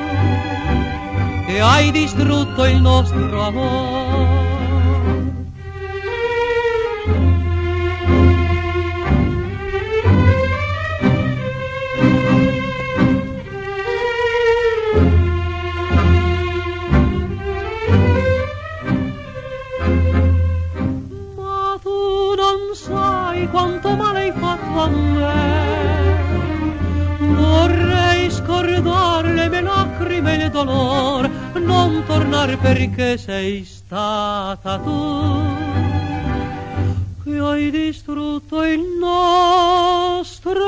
che 1.49 1.61
hai 1.61 1.91
distrutto 1.91 2.67
il 2.67 2.79
nostro 2.79 3.43
amore. 3.43 3.98
Perché 32.69 33.17
sei 33.17 33.65
stata 33.65 34.79
tu 34.79 35.43
che 37.25 37.39
hai 37.39 37.71
distrutto 37.71 38.63
il 38.63 38.83
nostro 39.01 40.61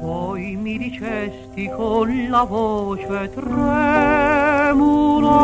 poi 0.00 0.56
mi 0.56 0.78
dicesti 0.78 1.68
con 1.68 2.28
la 2.30 2.44
voce 2.44 3.28
tremula 4.66 5.38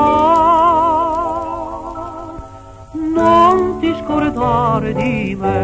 non 2.92 3.78
ti 3.78 3.94
scordare 4.00 4.92
di 4.94 5.37
me. 5.38 5.61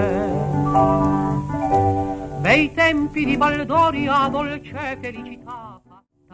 Bei 2.41 2.73
tempi 2.73 3.25
di 3.25 3.37
baldoria 3.37 4.29
dolce 4.29 4.99
felicità. 5.01 5.81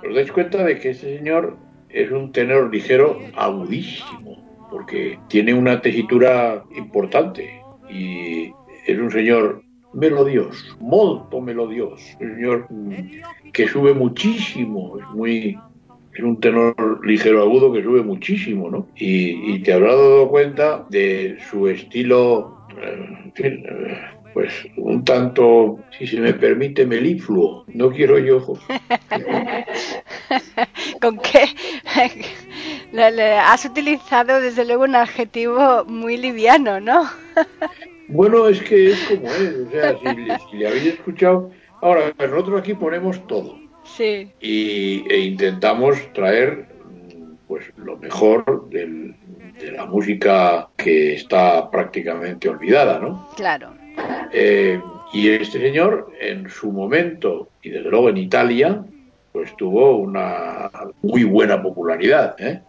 Os 0.05 0.15
dais 0.15 0.31
cuenta 0.31 0.65
de 0.65 0.79
que 0.79 0.91
ese 0.91 1.17
señor 1.17 1.57
es 1.89 2.11
un 2.11 2.31
tenor 2.33 2.71
ligero 2.71 3.19
agudísimo 3.35 4.37
porque 4.71 5.19
tiene 5.29 5.55
una 5.55 5.81
tesitura 5.81 6.63
importante 6.77 7.63
y 7.89 8.53
es 8.87 8.99
un 8.99 9.11
señor 9.11 9.63
melodioso, 9.95 10.77
molto 10.81 11.41
melodioso. 11.41 12.05
Un 12.21 12.35
señor 12.35 12.67
mm, 12.69 13.51
que 13.53 13.67
sube 13.67 13.95
muchísimo, 13.95 14.99
es 14.99 15.07
muy 15.15 15.57
es 16.15 16.23
un 16.23 16.41
tenor 16.41 16.75
ligero 17.05 17.43
agudo 17.43 17.73
que 17.73 17.83
sube 17.83 18.03
muchísimo, 18.03 18.71
¿no? 18.71 18.87
Y, 18.97 19.55
y 19.55 19.59
te 19.61 19.73
habrás 19.73 19.97
dado 19.97 20.29
cuenta 20.29 20.87
de 20.89 21.39
su 21.51 21.69
estilo, 21.69 22.67
eh, 22.81 23.09
en 23.25 23.33
fin, 23.33 23.65
eh, 23.69 24.01
pues 24.33 24.53
un 24.77 25.05
tanto, 25.05 25.79
si 25.97 26.07
se 26.07 26.21
me 26.21 26.33
permite, 26.33 26.87
melifluo. 26.87 27.65
No 27.69 27.91
quiero 27.91 28.19
yo. 28.19 28.41
¿Con 31.01 31.19
qué? 31.19 31.47
Has 33.45 33.65
utilizado 33.65 34.41
desde 34.41 34.65
luego 34.65 34.85
un 34.85 34.95
adjetivo 34.95 35.85
muy 35.87 36.17
liviano, 36.17 36.81
¿no? 36.81 37.11
Bueno, 38.07 38.49
es 38.49 38.61
que 38.61 38.91
es 38.91 39.03
como 39.09 39.27
es, 39.29 39.67
o 39.67 39.71
sea, 39.71 39.97
si 40.51 40.59
le 40.59 40.69
habéis 40.69 40.89
escuchado, 40.89 41.51
ahora 41.81 42.13
nosotros 42.19 42.61
aquí 42.61 42.75
ponemos 42.75 43.27
todo 43.27 43.64
Sí, 43.85 44.31
y, 44.41 45.05
e 45.13 45.19
intentamos 45.21 45.97
traer 46.13 46.67
pues 47.47 47.65
lo 47.77 47.97
mejor 47.99 48.69
del- 48.71 49.15
de 49.61 49.71
la 49.73 49.87
música 49.87 50.69
que 50.77 51.15
está 51.15 51.71
prácticamente 51.71 52.49
olvidada, 52.49 52.99
¿no? 52.99 53.29
claro. 53.37 53.75
Eh, 54.33 54.81
y 55.13 55.29
este 55.31 55.61
señor, 55.61 56.11
en 56.21 56.49
su 56.51 56.73
momento, 56.73 57.51
y 57.63 57.71
desde 57.71 57.89
luego 57.89 58.09
en 58.09 58.17
Italia, 58.17 58.85
pues 59.33 59.57
tuvo 59.57 59.97
una 59.99 60.71
muy 61.03 61.23
buena 61.23 61.63
popularidad. 61.63 62.35
¿eh? 62.39 62.61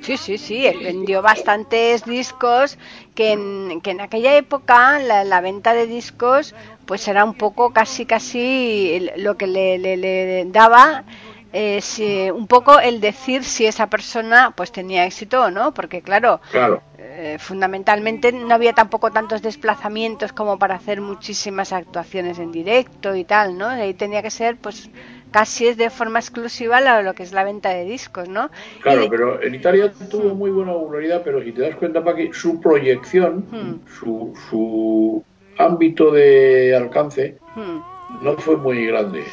Sí, 0.00 0.16
sí, 0.16 0.38
sí, 0.38 0.66
él 0.66 0.78
vendió 0.82 1.20
bastantes 1.20 2.04
discos 2.06 2.78
que 3.14 3.32
en, 3.32 3.80
que 3.82 3.90
en 3.90 4.00
aquella 4.00 4.34
época 4.38 4.98
la, 4.98 5.24
la 5.24 5.42
venta 5.42 5.74
de 5.74 5.86
discos 5.86 6.54
pues 6.90 7.06
era 7.12 7.22
un 7.24 7.34
poco 7.44 7.62
casi 7.80 8.02
casi 8.14 9.08
lo 9.16 9.36
que 9.38 9.46
le, 9.46 9.78
le- 9.84 9.96
le 10.04 10.44
daba 10.58 11.04
eh, 11.52 11.80
si- 11.80 12.30
un 12.30 12.46
poco 12.54 12.78
el 12.88 13.00
decir 13.00 13.44
si 13.44 13.66
esa 13.66 13.86
persona 13.94 14.52
pues 14.56 14.70
tenía 14.72 15.04
éxito 15.10 15.36
o 15.46 15.50
no, 15.50 15.72
porque 15.74 16.02
claro, 16.02 16.40
Claro, 16.50 16.76
eh, 16.98 17.36
fundamentalmente 17.40 18.32
no 18.32 18.54
había 18.54 18.72
tampoco 18.74 19.10
tantos 19.10 19.42
desplazamientos 19.42 20.32
como 20.32 20.58
para 20.58 20.74
hacer 20.76 21.00
muchísimas 21.00 21.72
actuaciones 21.72 22.38
en 22.38 22.52
directo 22.52 23.14
y 23.14 23.24
tal, 23.24 23.56
¿no? 23.58 23.66
Ahí 23.68 23.94
tenía 23.94 24.22
que 24.22 24.30
ser 24.30 24.56
pues 24.64 24.90
casi 25.30 25.68
es 25.68 25.76
de 25.76 25.90
forma 25.90 26.18
exclusiva 26.18 26.80
lo, 26.80 27.02
lo 27.02 27.14
que 27.14 27.22
es 27.22 27.32
la 27.32 27.44
venta 27.44 27.70
de 27.70 27.84
discos, 27.84 28.28
¿no? 28.28 28.50
Claro, 28.82 29.00
de- 29.02 29.08
pero 29.08 29.42
en 29.42 29.54
Italia 29.54 29.92
tuvo 30.10 30.34
muy 30.34 30.50
buena 30.50 30.72
popularidad, 30.72 31.22
pero 31.24 31.42
si 31.42 31.52
te 31.52 31.62
das 31.62 31.76
cuenta, 31.76 32.02
Paqui, 32.04 32.30
su 32.32 32.60
proyección, 32.60 33.46
Hmm. 33.50 33.74
su, 33.98 34.32
su 34.50 35.22
ámbito 35.60 36.10
de 36.10 36.74
alcance 36.76 37.38
Hmm. 37.54 37.80
no 38.22 38.36
fue 38.36 38.56
muy 38.56 38.86
grande. 38.86 39.24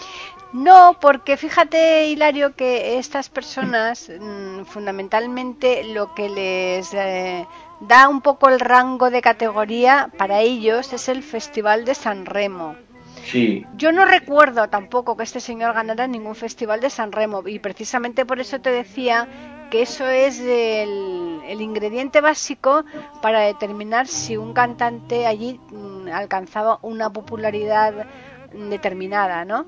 No, 0.53 0.97
porque 0.99 1.37
fíjate, 1.37 2.07
Hilario, 2.07 2.55
que 2.55 2.97
estas 2.97 3.29
personas 3.29 4.09
mm, 4.09 4.63
fundamentalmente 4.63 5.83
lo 5.83 6.15
que 6.15 6.29
les 6.29 6.93
eh, 6.93 7.45
da 7.81 8.07
un 8.07 8.21
poco 8.21 8.49
el 8.49 8.59
rango 8.59 9.09
de 9.09 9.21
categoría 9.21 10.09
para 10.17 10.39
ellos 10.41 10.93
es 10.93 11.09
el 11.09 11.21
Festival 11.21 11.85
de 11.85 11.95
San 11.95 12.25
Remo. 12.25 12.75
Sí, 13.23 13.65
Yo 13.77 13.91
no 13.91 14.05
recuerdo 14.05 14.69
tampoco 14.69 15.17
que 15.17 15.23
este 15.23 15.39
señor 15.39 15.73
ganara 15.73 16.07
ningún 16.07 16.35
festival 16.35 16.79
de 16.79 16.89
San 16.89 17.11
Remo 17.11 17.43
y 17.47 17.59
precisamente 17.59 18.25
por 18.25 18.39
eso 18.39 18.59
te 18.61 18.71
decía 18.71 19.27
que 19.69 19.81
eso 19.81 20.07
es 20.09 20.39
el, 20.39 21.39
el 21.47 21.61
ingrediente 21.61 22.21
básico 22.21 22.85
para 23.21 23.41
determinar 23.41 24.07
si 24.07 24.37
un 24.37 24.53
cantante 24.53 25.25
allí 25.25 25.59
mm, 25.71 26.07
alcanzaba 26.13 26.79
una 26.83 27.11
popularidad 27.11 28.05
determinada, 28.53 29.43
¿no? 29.43 29.65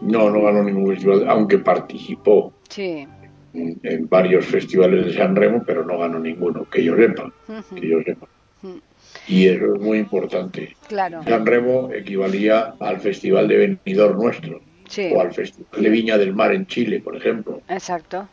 No, 0.00 0.30
no 0.30 0.42
ganó 0.42 0.62
ningún 0.62 0.88
festival, 0.92 1.26
aunque 1.28 1.58
participó 1.58 2.52
Sí. 2.68 3.06
en, 3.52 3.80
en 3.82 4.08
varios 4.08 4.46
festivales 4.46 5.06
de 5.06 5.12
San 5.14 5.34
Remo, 5.34 5.62
pero 5.66 5.84
no 5.84 5.98
ganó 5.98 6.20
ninguno, 6.20 6.68
que 6.70 6.84
yo 6.84 6.94
sepa, 6.96 7.32
que 7.74 7.88
yo 7.88 7.98
sepa. 8.04 8.28
Y 9.28 9.48
eso 9.48 9.74
es 9.74 9.80
muy 9.80 9.98
importante. 9.98 10.76
Claro. 10.88 11.22
San 11.24 11.44
Remo 11.46 11.90
equivalía 11.92 12.74
al 12.78 13.00
Festival 13.00 13.48
de 13.48 13.56
Benidorm 13.84 14.18
nuestro, 14.22 14.60
Sí. 14.88 15.10
o 15.12 15.20
al 15.20 15.32
Festival 15.34 15.82
de 15.82 15.88
Viña 15.90 16.16
del 16.18 16.32
Mar 16.34 16.52
en 16.52 16.66
Chile, 16.66 17.00
por 17.00 17.16
ejemplo, 17.16 17.60
Exacto. 17.68 18.28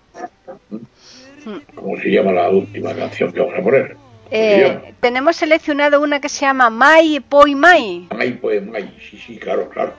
como 1.76 1.98
se 2.00 2.10
llama 2.12 2.32
la 2.32 2.50
última 2.50 2.94
canción 2.94 3.32
que 3.34 3.40
vamos 3.40 3.56
a 3.58 3.64
poner. 3.64 3.98
Eh, 4.32 4.94
tenemos 5.00 5.36
seleccionado 5.36 6.02
una 6.02 6.20
que 6.22 6.30
se 6.30 6.42
llama 6.42 6.70
Mai 6.70 7.20
Poi 7.20 7.54
Mai. 7.56 8.08
Ay, 8.12 8.34
pues, 8.42 8.64
ay, 8.74 8.96
sí, 9.10 9.18
sí, 9.18 9.38
claro, 9.38 9.70
claro. 9.70 9.94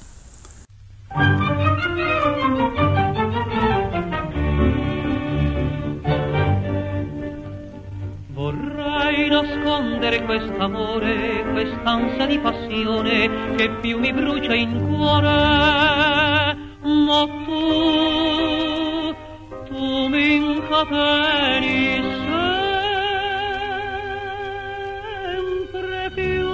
Vorrei 8.34 9.30
nascondere 9.30 10.26
quest'amore, 10.26 11.44
quest'ansia 11.54 12.26
di 12.28 12.40
passione 12.78 13.56
che 13.56 13.70
più 13.82 13.98
mi 14.00 14.14
brucia 14.14 14.54
in 14.54 14.86
cuore, 14.86 16.56
ma 16.82 17.28
tu, 17.46 19.16
tu 19.66 20.08
mi 20.08 20.36
incateni 20.36 22.04
sempre 25.50 26.12
più. 26.14 26.48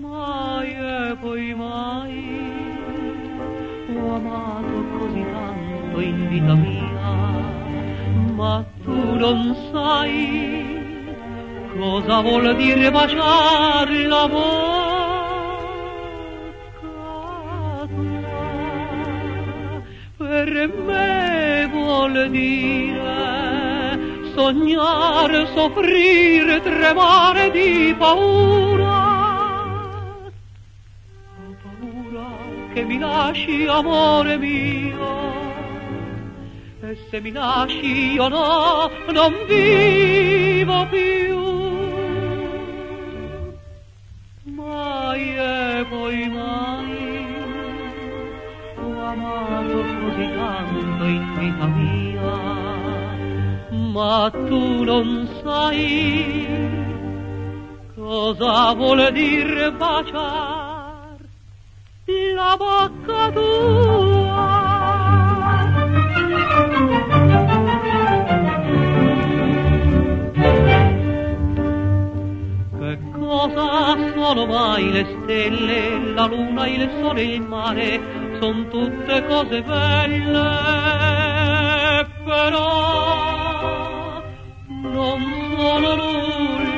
Mai 0.00 0.74
e 0.74 1.16
poi 1.20 1.54
mai 1.54 2.48
ho 3.96 4.14
amato 4.16 4.84
così 4.98 5.24
tanto 5.32 6.00
in 6.00 6.28
vita 6.28 6.54
mia, 6.54 7.44
ma 8.34 8.64
tu 8.82 9.14
non 9.16 9.54
sai 9.70 10.59
cosa 11.76 12.20
vuol 12.20 12.56
dire 12.56 12.90
baciar 12.90 13.88
la 14.12 14.28
bocca 14.28 14.98
tua. 17.90 19.08
Per 20.16 20.68
me 20.86 21.68
vuol 21.72 22.30
dire 22.30 23.30
sognare, 24.34 25.46
soffrire, 25.54 26.60
tremare 26.62 27.50
di 27.50 27.94
paura. 27.98 28.98
Ho 31.36 31.56
paura 31.62 32.28
che 32.72 32.82
mi 32.84 32.98
lasci, 32.98 33.66
amore 33.66 34.36
mio. 34.36 35.28
E 36.82 36.96
se 37.10 37.20
mi 37.20 37.30
lasci 37.30 38.12
io 38.12 38.28
no, 38.28 38.90
non 39.12 39.34
vivo 39.46 40.86
più. 40.90 41.29
Tu 54.48 54.84
non 54.84 55.28
sai 55.42 56.46
cosa 57.94 58.72
vuol 58.74 59.12
dire 59.12 59.70
baciar 59.72 61.16
la 62.34 62.56
bocca 62.58 63.30
tua. 63.36 64.48
Che 72.78 72.98
cosa 73.12 74.09
sono 74.30 74.46
mai 74.46 74.92
le 74.92 75.04
stelle, 75.22 76.12
la 76.14 76.26
luna, 76.26 76.64
il 76.68 76.88
sole 77.00 77.22
il 77.24 77.42
mare, 77.42 78.00
son 78.38 78.68
tutte 78.70 79.26
cose 79.26 79.60
belle, 79.60 80.48
però 82.24 84.22
non 84.68 85.20
sono 85.56 85.94
nulla 85.96 86.69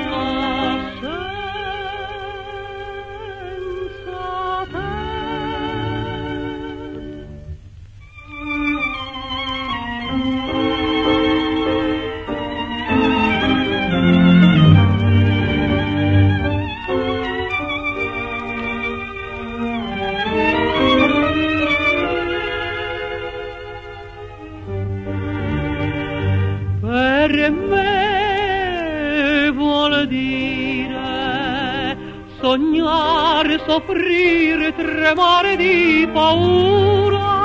soffrire, 33.83 34.75
tremare 34.75 35.57
di 35.57 36.09
paura. 36.13 37.41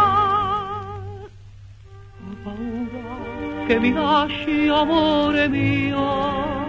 Paura 2.44 3.66
che 3.66 3.80
mi 3.80 3.92
lasci, 3.92 4.68
amore 4.68 5.48
mio, 5.50 6.66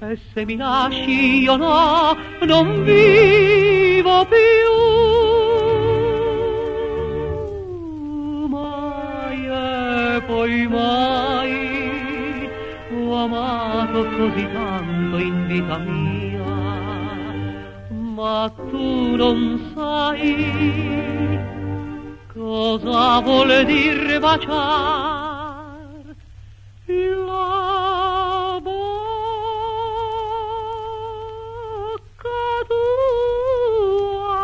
e 0.00 0.18
se 0.32 0.44
mi 0.44 0.56
lasci 0.56 1.40
io 1.42 1.56
no, 1.56 2.16
non 2.42 2.84
vivo 2.84 4.26
più. 4.26 4.70
Mai 8.48 9.46
e 9.46 10.22
poi 10.26 10.66
mai 10.68 12.50
ho 12.94 13.14
amato 13.24 14.04
così 14.16 14.46
tanto 14.52 15.18
in 15.18 15.46
vita 15.46 15.78
mia, 15.78 16.01
tu 18.72 19.16
non 19.16 19.38
sai 19.74 21.38
cosa 22.32 23.20
vuol 23.20 23.66
dire 23.66 24.18
baciare 24.18 26.16
la 26.86 28.58
bocca 28.62 28.80
tua. 32.66 34.40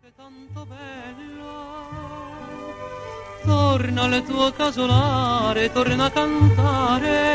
È 0.00 0.10
tanto 0.16 0.60
bello, 0.66 1.54
torna 3.44 4.02
al 4.02 4.24
tuo 4.24 4.50
casolare, 4.50 5.70
torna 5.70 6.04
a 6.06 6.10
cantare. 6.10 7.29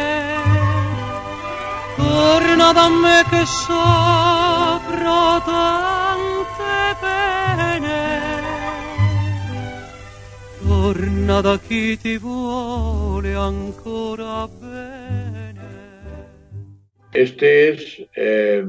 Torna 2.25 2.73
da 2.73 2.89
me 2.89 3.23
che 3.29 3.45
soffro 3.45 5.19
tante 5.45 6.73
pene. 6.99 8.41
Torna 10.67 11.41
da 11.41 11.59
chi 11.59 11.95
ti 11.99 12.17
vuole 12.17 13.35
ancora 13.35 14.47
bene. 14.47 15.61
Este 17.11 17.69
es 17.69 18.03
eh, 18.15 18.65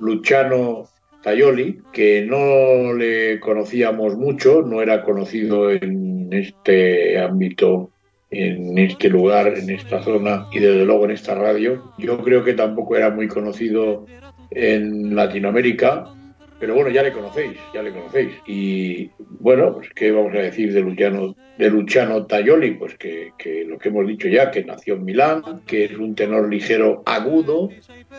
Luciano 0.00 0.88
Taioli, 1.22 1.82
que 1.92 2.26
no 2.26 2.92
le 2.92 3.38
conocíamos 3.38 4.16
mucho, 4.16 4.62
no 4.62 4.82
era 4.82 5.04
conocido 5.04 5.70
en 5.70 6.32
este 6.32 7.16
ámbito, 7.20 7.92
en 8.30 8.76
este 8.78 9.08
lugar, 9.08 9.56
en 9.56 9.70
esta 9.70 10.02
zona 10.02 10.46
y 10.52 10.58
desde 10.58 10.84
luego 10.84 11.04
en 11.04 11.12
esta 11.12 11.34
radio. 11.34 11.92
Yo 11.98 12.18
creo 12.18 12.44
que 12.44 12.54
tampoco 12.54 12.96
era 12.96 13.10
muy 13.10 13.28
conocido 13.28 14.06
en 14.50 15.14
Latinoamérica, 15.14 16.12
pero 16.58 16.74
bueno, 16.74 16.90
ya 16.90 17.02
le 17.02 17.12
conocéis, 17.12 17.58
ya 17.74 17.82
le 17.82 17.92
conocéis. 17.92 18.32
Y 18.46 19.10
bueno, 19.18 19.74
pues 19.74 19.90
qué 19.94 20.10
vamos 20.10 20.34
a 20.34 20.38
decir 20.38 20.72
de 20.72 20.80
Luciano, 20.80 21.36
de 21.58 21.70
Luciano 21.70 22.26
Taioli, 22.26 22.72
pues 22.72 22.96
que, 22.96 23.32
que 23.38 23.64
lo 23.64 23.78
que 23.78 23.90
hemos 23.90 24.06
dicho 24.06 24.28
ya, 24.28 24.50
que 24.50 24.64
nació 24.64 24.94
en 24.94 25.04
Milán, 25.04 25.42
que 25.66 25.84
es 25.84 25.96
un 25.96 26.14
tenor 26.14 26.48
ligero 26.48 27.02
agudo, 27.04 27.70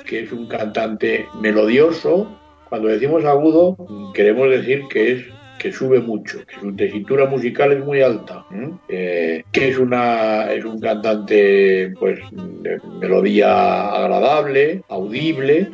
que 0.05 0.21
es 0.21 0.31
un 0.31 0.47
cantante 0.47 1.25
melodioso. 1.41 2.39
Cuando 2.69 2.89
decimos 2.89 3.25
agudo, 3.25 3.77
queremos 4.13 4.49
decir 4.49 4.83
que 4.89 5.13
es 5.13 5.25
que 5.59 5.71
sube 5.71 5.99
mucho, 5.99 6.45
que 6.45 6.59
su 6.59 6.75
tesitura 6.75 7.25
musical 7.25 7.71
es 7.71 7.83
muy 7.83 8.01
alta, 8.01 8.45
¿eh? 8.89 9.43
Que 9.51 9.69
es 9.69 9.77
una 9.77 10.51
es 10.51 10.63
un 10.65 10.79
cantante 10.79 11.93
pues 11.99 12.19
de 12.31 12.79
melodía 12.99 13.89
agradable, 13.89 14.83
audible, 14.89 15.71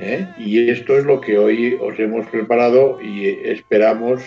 ¿eh? 0.00 0.26
y 0.38 0.70
esto 0.70 0.96
es 0.98 1.04
lo 1.04 1.20
que 1.20 1.38
hoy 1.38 1.78
os 1.80 1.98
hemos 1.98 2.26
preparado 2.26 3.00
y 3.00 3.28
esperamos 3.44 4.22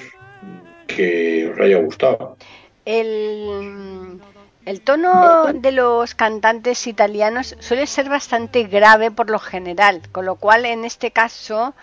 que 0.87 1.51
os 1.51 1.59
haya 1.59 1.77
gustado. 1.79 2.37
El, 2.85 4.19
el 4.65 4.81
tono 4.81 5.51
de 5.53 5.71
los 5.71 6.15
cantantes 6.15 6.85
italianos 6.87 7.55
suele 7.59 7.87
ser 7.87 8.09
bastante 8.09 8.63
grave 8.63 9.11
por 9.11 9.29
lo 9.29 9.39
general, 9.39 10.01
con 10.11 10.25
lo 10.25 10.35
cual 10.35 10.65
en 10.65 10.85
este 10.85 11.11
caso 11.11 11.73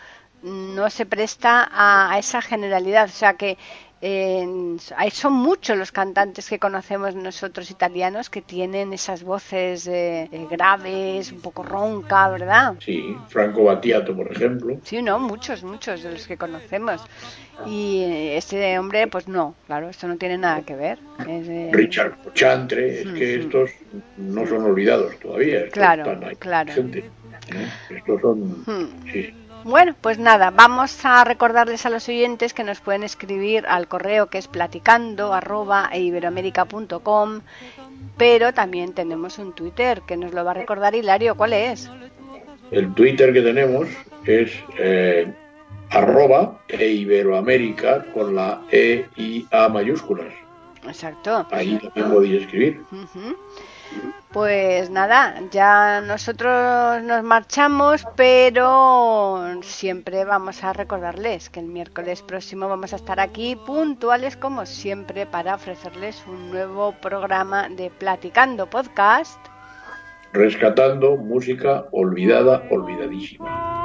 no 0.43 0.89
se 0.91 1.07
presta 1.07 1.69
a, 1.71 2.13
a 2.13 2.19
esa 2.19 2.41
generalidad. 2.43 3.07
O 3.07 3.09
sea 3.13 3.35
que 3.35 3.59
eh, 4.03 4.47
hay- 4.97 5.11
son 5.11 5.35
muchos 5.35 5.77
los 5.77 5.93
cantantes 5.93 6.49
que 6.49 6.59
conocemos 6.59 7.15
nosotros 7.15 7.71
italianos 7.71 8.31
que 8.31 8.41
tienen 8.41 8.93
esas 8.95 9.23
voces 9.23 9.87
eh, 9.87 10.29
eh, 10.33 10.47
graves, 10.51 11.33
un 11.33 11.41
poco 11.41 11.63
ronca, 11.63 12.29
¿verdad? 12.31 12.75
Sí, 12.81 13.15
Franco 13.29 13.65
Battiato, 13.65 14.17
por 14.17 14.33
ejemplo. 14.33 14.79
Sí, 14.85 15.03
no, 15.03 15.19
muchos, 15.19 15.63
muchos 15.65 16.03
de 16.03 16.13
los 16.13 16.27
que 16.27 16.39
conocemos. 16.39 17.03
Y 17.67 18.01
eh, 18.05 18.37
este 18.39 18.79
hombre, 18.79 19.07
pues 19.07 19.29
no, 19.29 19.55
claro, 19.67 19.91
esto 19.91 20.09
no 20.09 20.17
tiene 20.17 20.39
nada 20.39 20.63
que 20.63 20.75
ver. 20.77 20.99
Es, 21.29 21.47
eh, 21.47 21.69
Richard 21.73 22.17
Chantre, 22.33 23.03
es 23.03 23.07
que 23.13 23.37
Ujú. 23.37 23.47
estos 23.49 23.71
no 24.17 24.47
son 24.47 24.65
olvidados 24.65 25.19
todavía. 25.21 25.59
estos 25.59 25.73
Claro, 25.75 26.05
están 26.11 26.25
ahí 26.25 26.37
claro. 26.37 26.73
Estos 27.91 28.21
son. 28.23 28.39
Hmm. 28.67 28.89
Sí, 29.13 29.35
Bueno, 29.65 29.95
pues 30.01 30.19
nada, 30.19 30.51
vamos 30.51 31.05
a 31.05 31.25
recordarles 31.25 31.85
a 31.85 31.91
los 31.91 32.09
oyentes 32.09 32.55
que 32.55 32.65
nos 32.65 32.81
pueden 32.81 33.03
escribir 33.03 33.67
al 33.67 33.89
correo 33.89 34.29
que 34.29 34.39
es 34.39 34.49
platicando 34.49 35.33
arroba 35.35 35.91
pero 38.17 38.55
también 38.55 38.93
tenemos 38.95 39.39
un 39.39 39.53
Twitter 39.55 40.03
que 40.07 40.17
nos 40.17 40.33
lo 40.33 40.45
va 40.45 40.53
a 40.53 40.55
recordar 40.55 40.95
Hilario. 40.95 41.37
¿Cuál 41.37 41.53
es? 41.53 41.91
El 42.71 42.95
Twitter 42.95 43.33
que 43.33 43.43
tenemos 43.43 43.89
es 44.25 44.53
eh, 44.79 45.33
arroba 45.91 46.61
e 46.69 46.87
Iberoamérica 46.87 48.05
con 48.13 48.35
la 48.35 48.63
E 48.71 49.07
y 49.17 49.47
A 49.51 49.69
mayúsculas. 49.69 50.33
Exacto. 50.87 51.47
Ahí 51.51 51.79
también 51.79 52.11
podéis 52.11 52.43
escribir. 52.43 52.81
Pues 54.33 54.91
nada, 54.91 55.35
ya 55.51 56.01
nosotros 56.01 57.03
nos 57.03 57.25
marchamos, 57.25 58.07
pero 58.15 59.61
siempre 59.63 60.25
vamos 60.25 60.63
a 60.63 60.73
recordarles 60.73 61.51
que 61.51 61.59
el 61.59 61.67
miércoles 61.67 62.23
próximo 62.23 62.69
vamos 62.69 62.93
a 62.93 62.97
estar 62.97 63.19
aquí 63.19 63.57
puntuales 63.57 64.37
como 64.37 64.67
siempre 64.67 65.27
para 65.27 65.57
ofrecerles 65.57 66.23
un 66.29 66.51
nuevo 66.51 66.93
programa 67.01 67.69
de 67.69 67.91
Platicando 67.91 68.71
Podcast. 68.71 69.41
Rescatando 70.33 71.17
música 71.17 71.87
olvidada, 71.91 72.63
olvidadísima. 72.71 73.81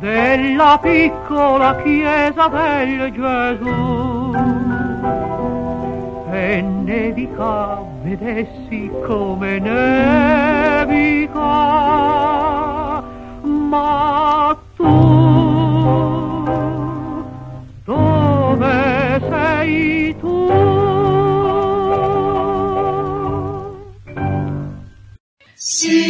della 0.00 0.78
piccola 0.80 1.76
chiesa 1.82 2.48
del 2.48 3.12
Gesù 3.12 4.32
e 6.32 6.62
nevica 6.62 7.82
vedessi 8.02 8.90
come 9.06 9.58
nevica 9.58 11.38
ma 13.42 14.58
tu 14.74 16.44
dove 17.84 19.20
sei 19.28 20.16
tu? 20.18 20.48
Si 25.54 26.09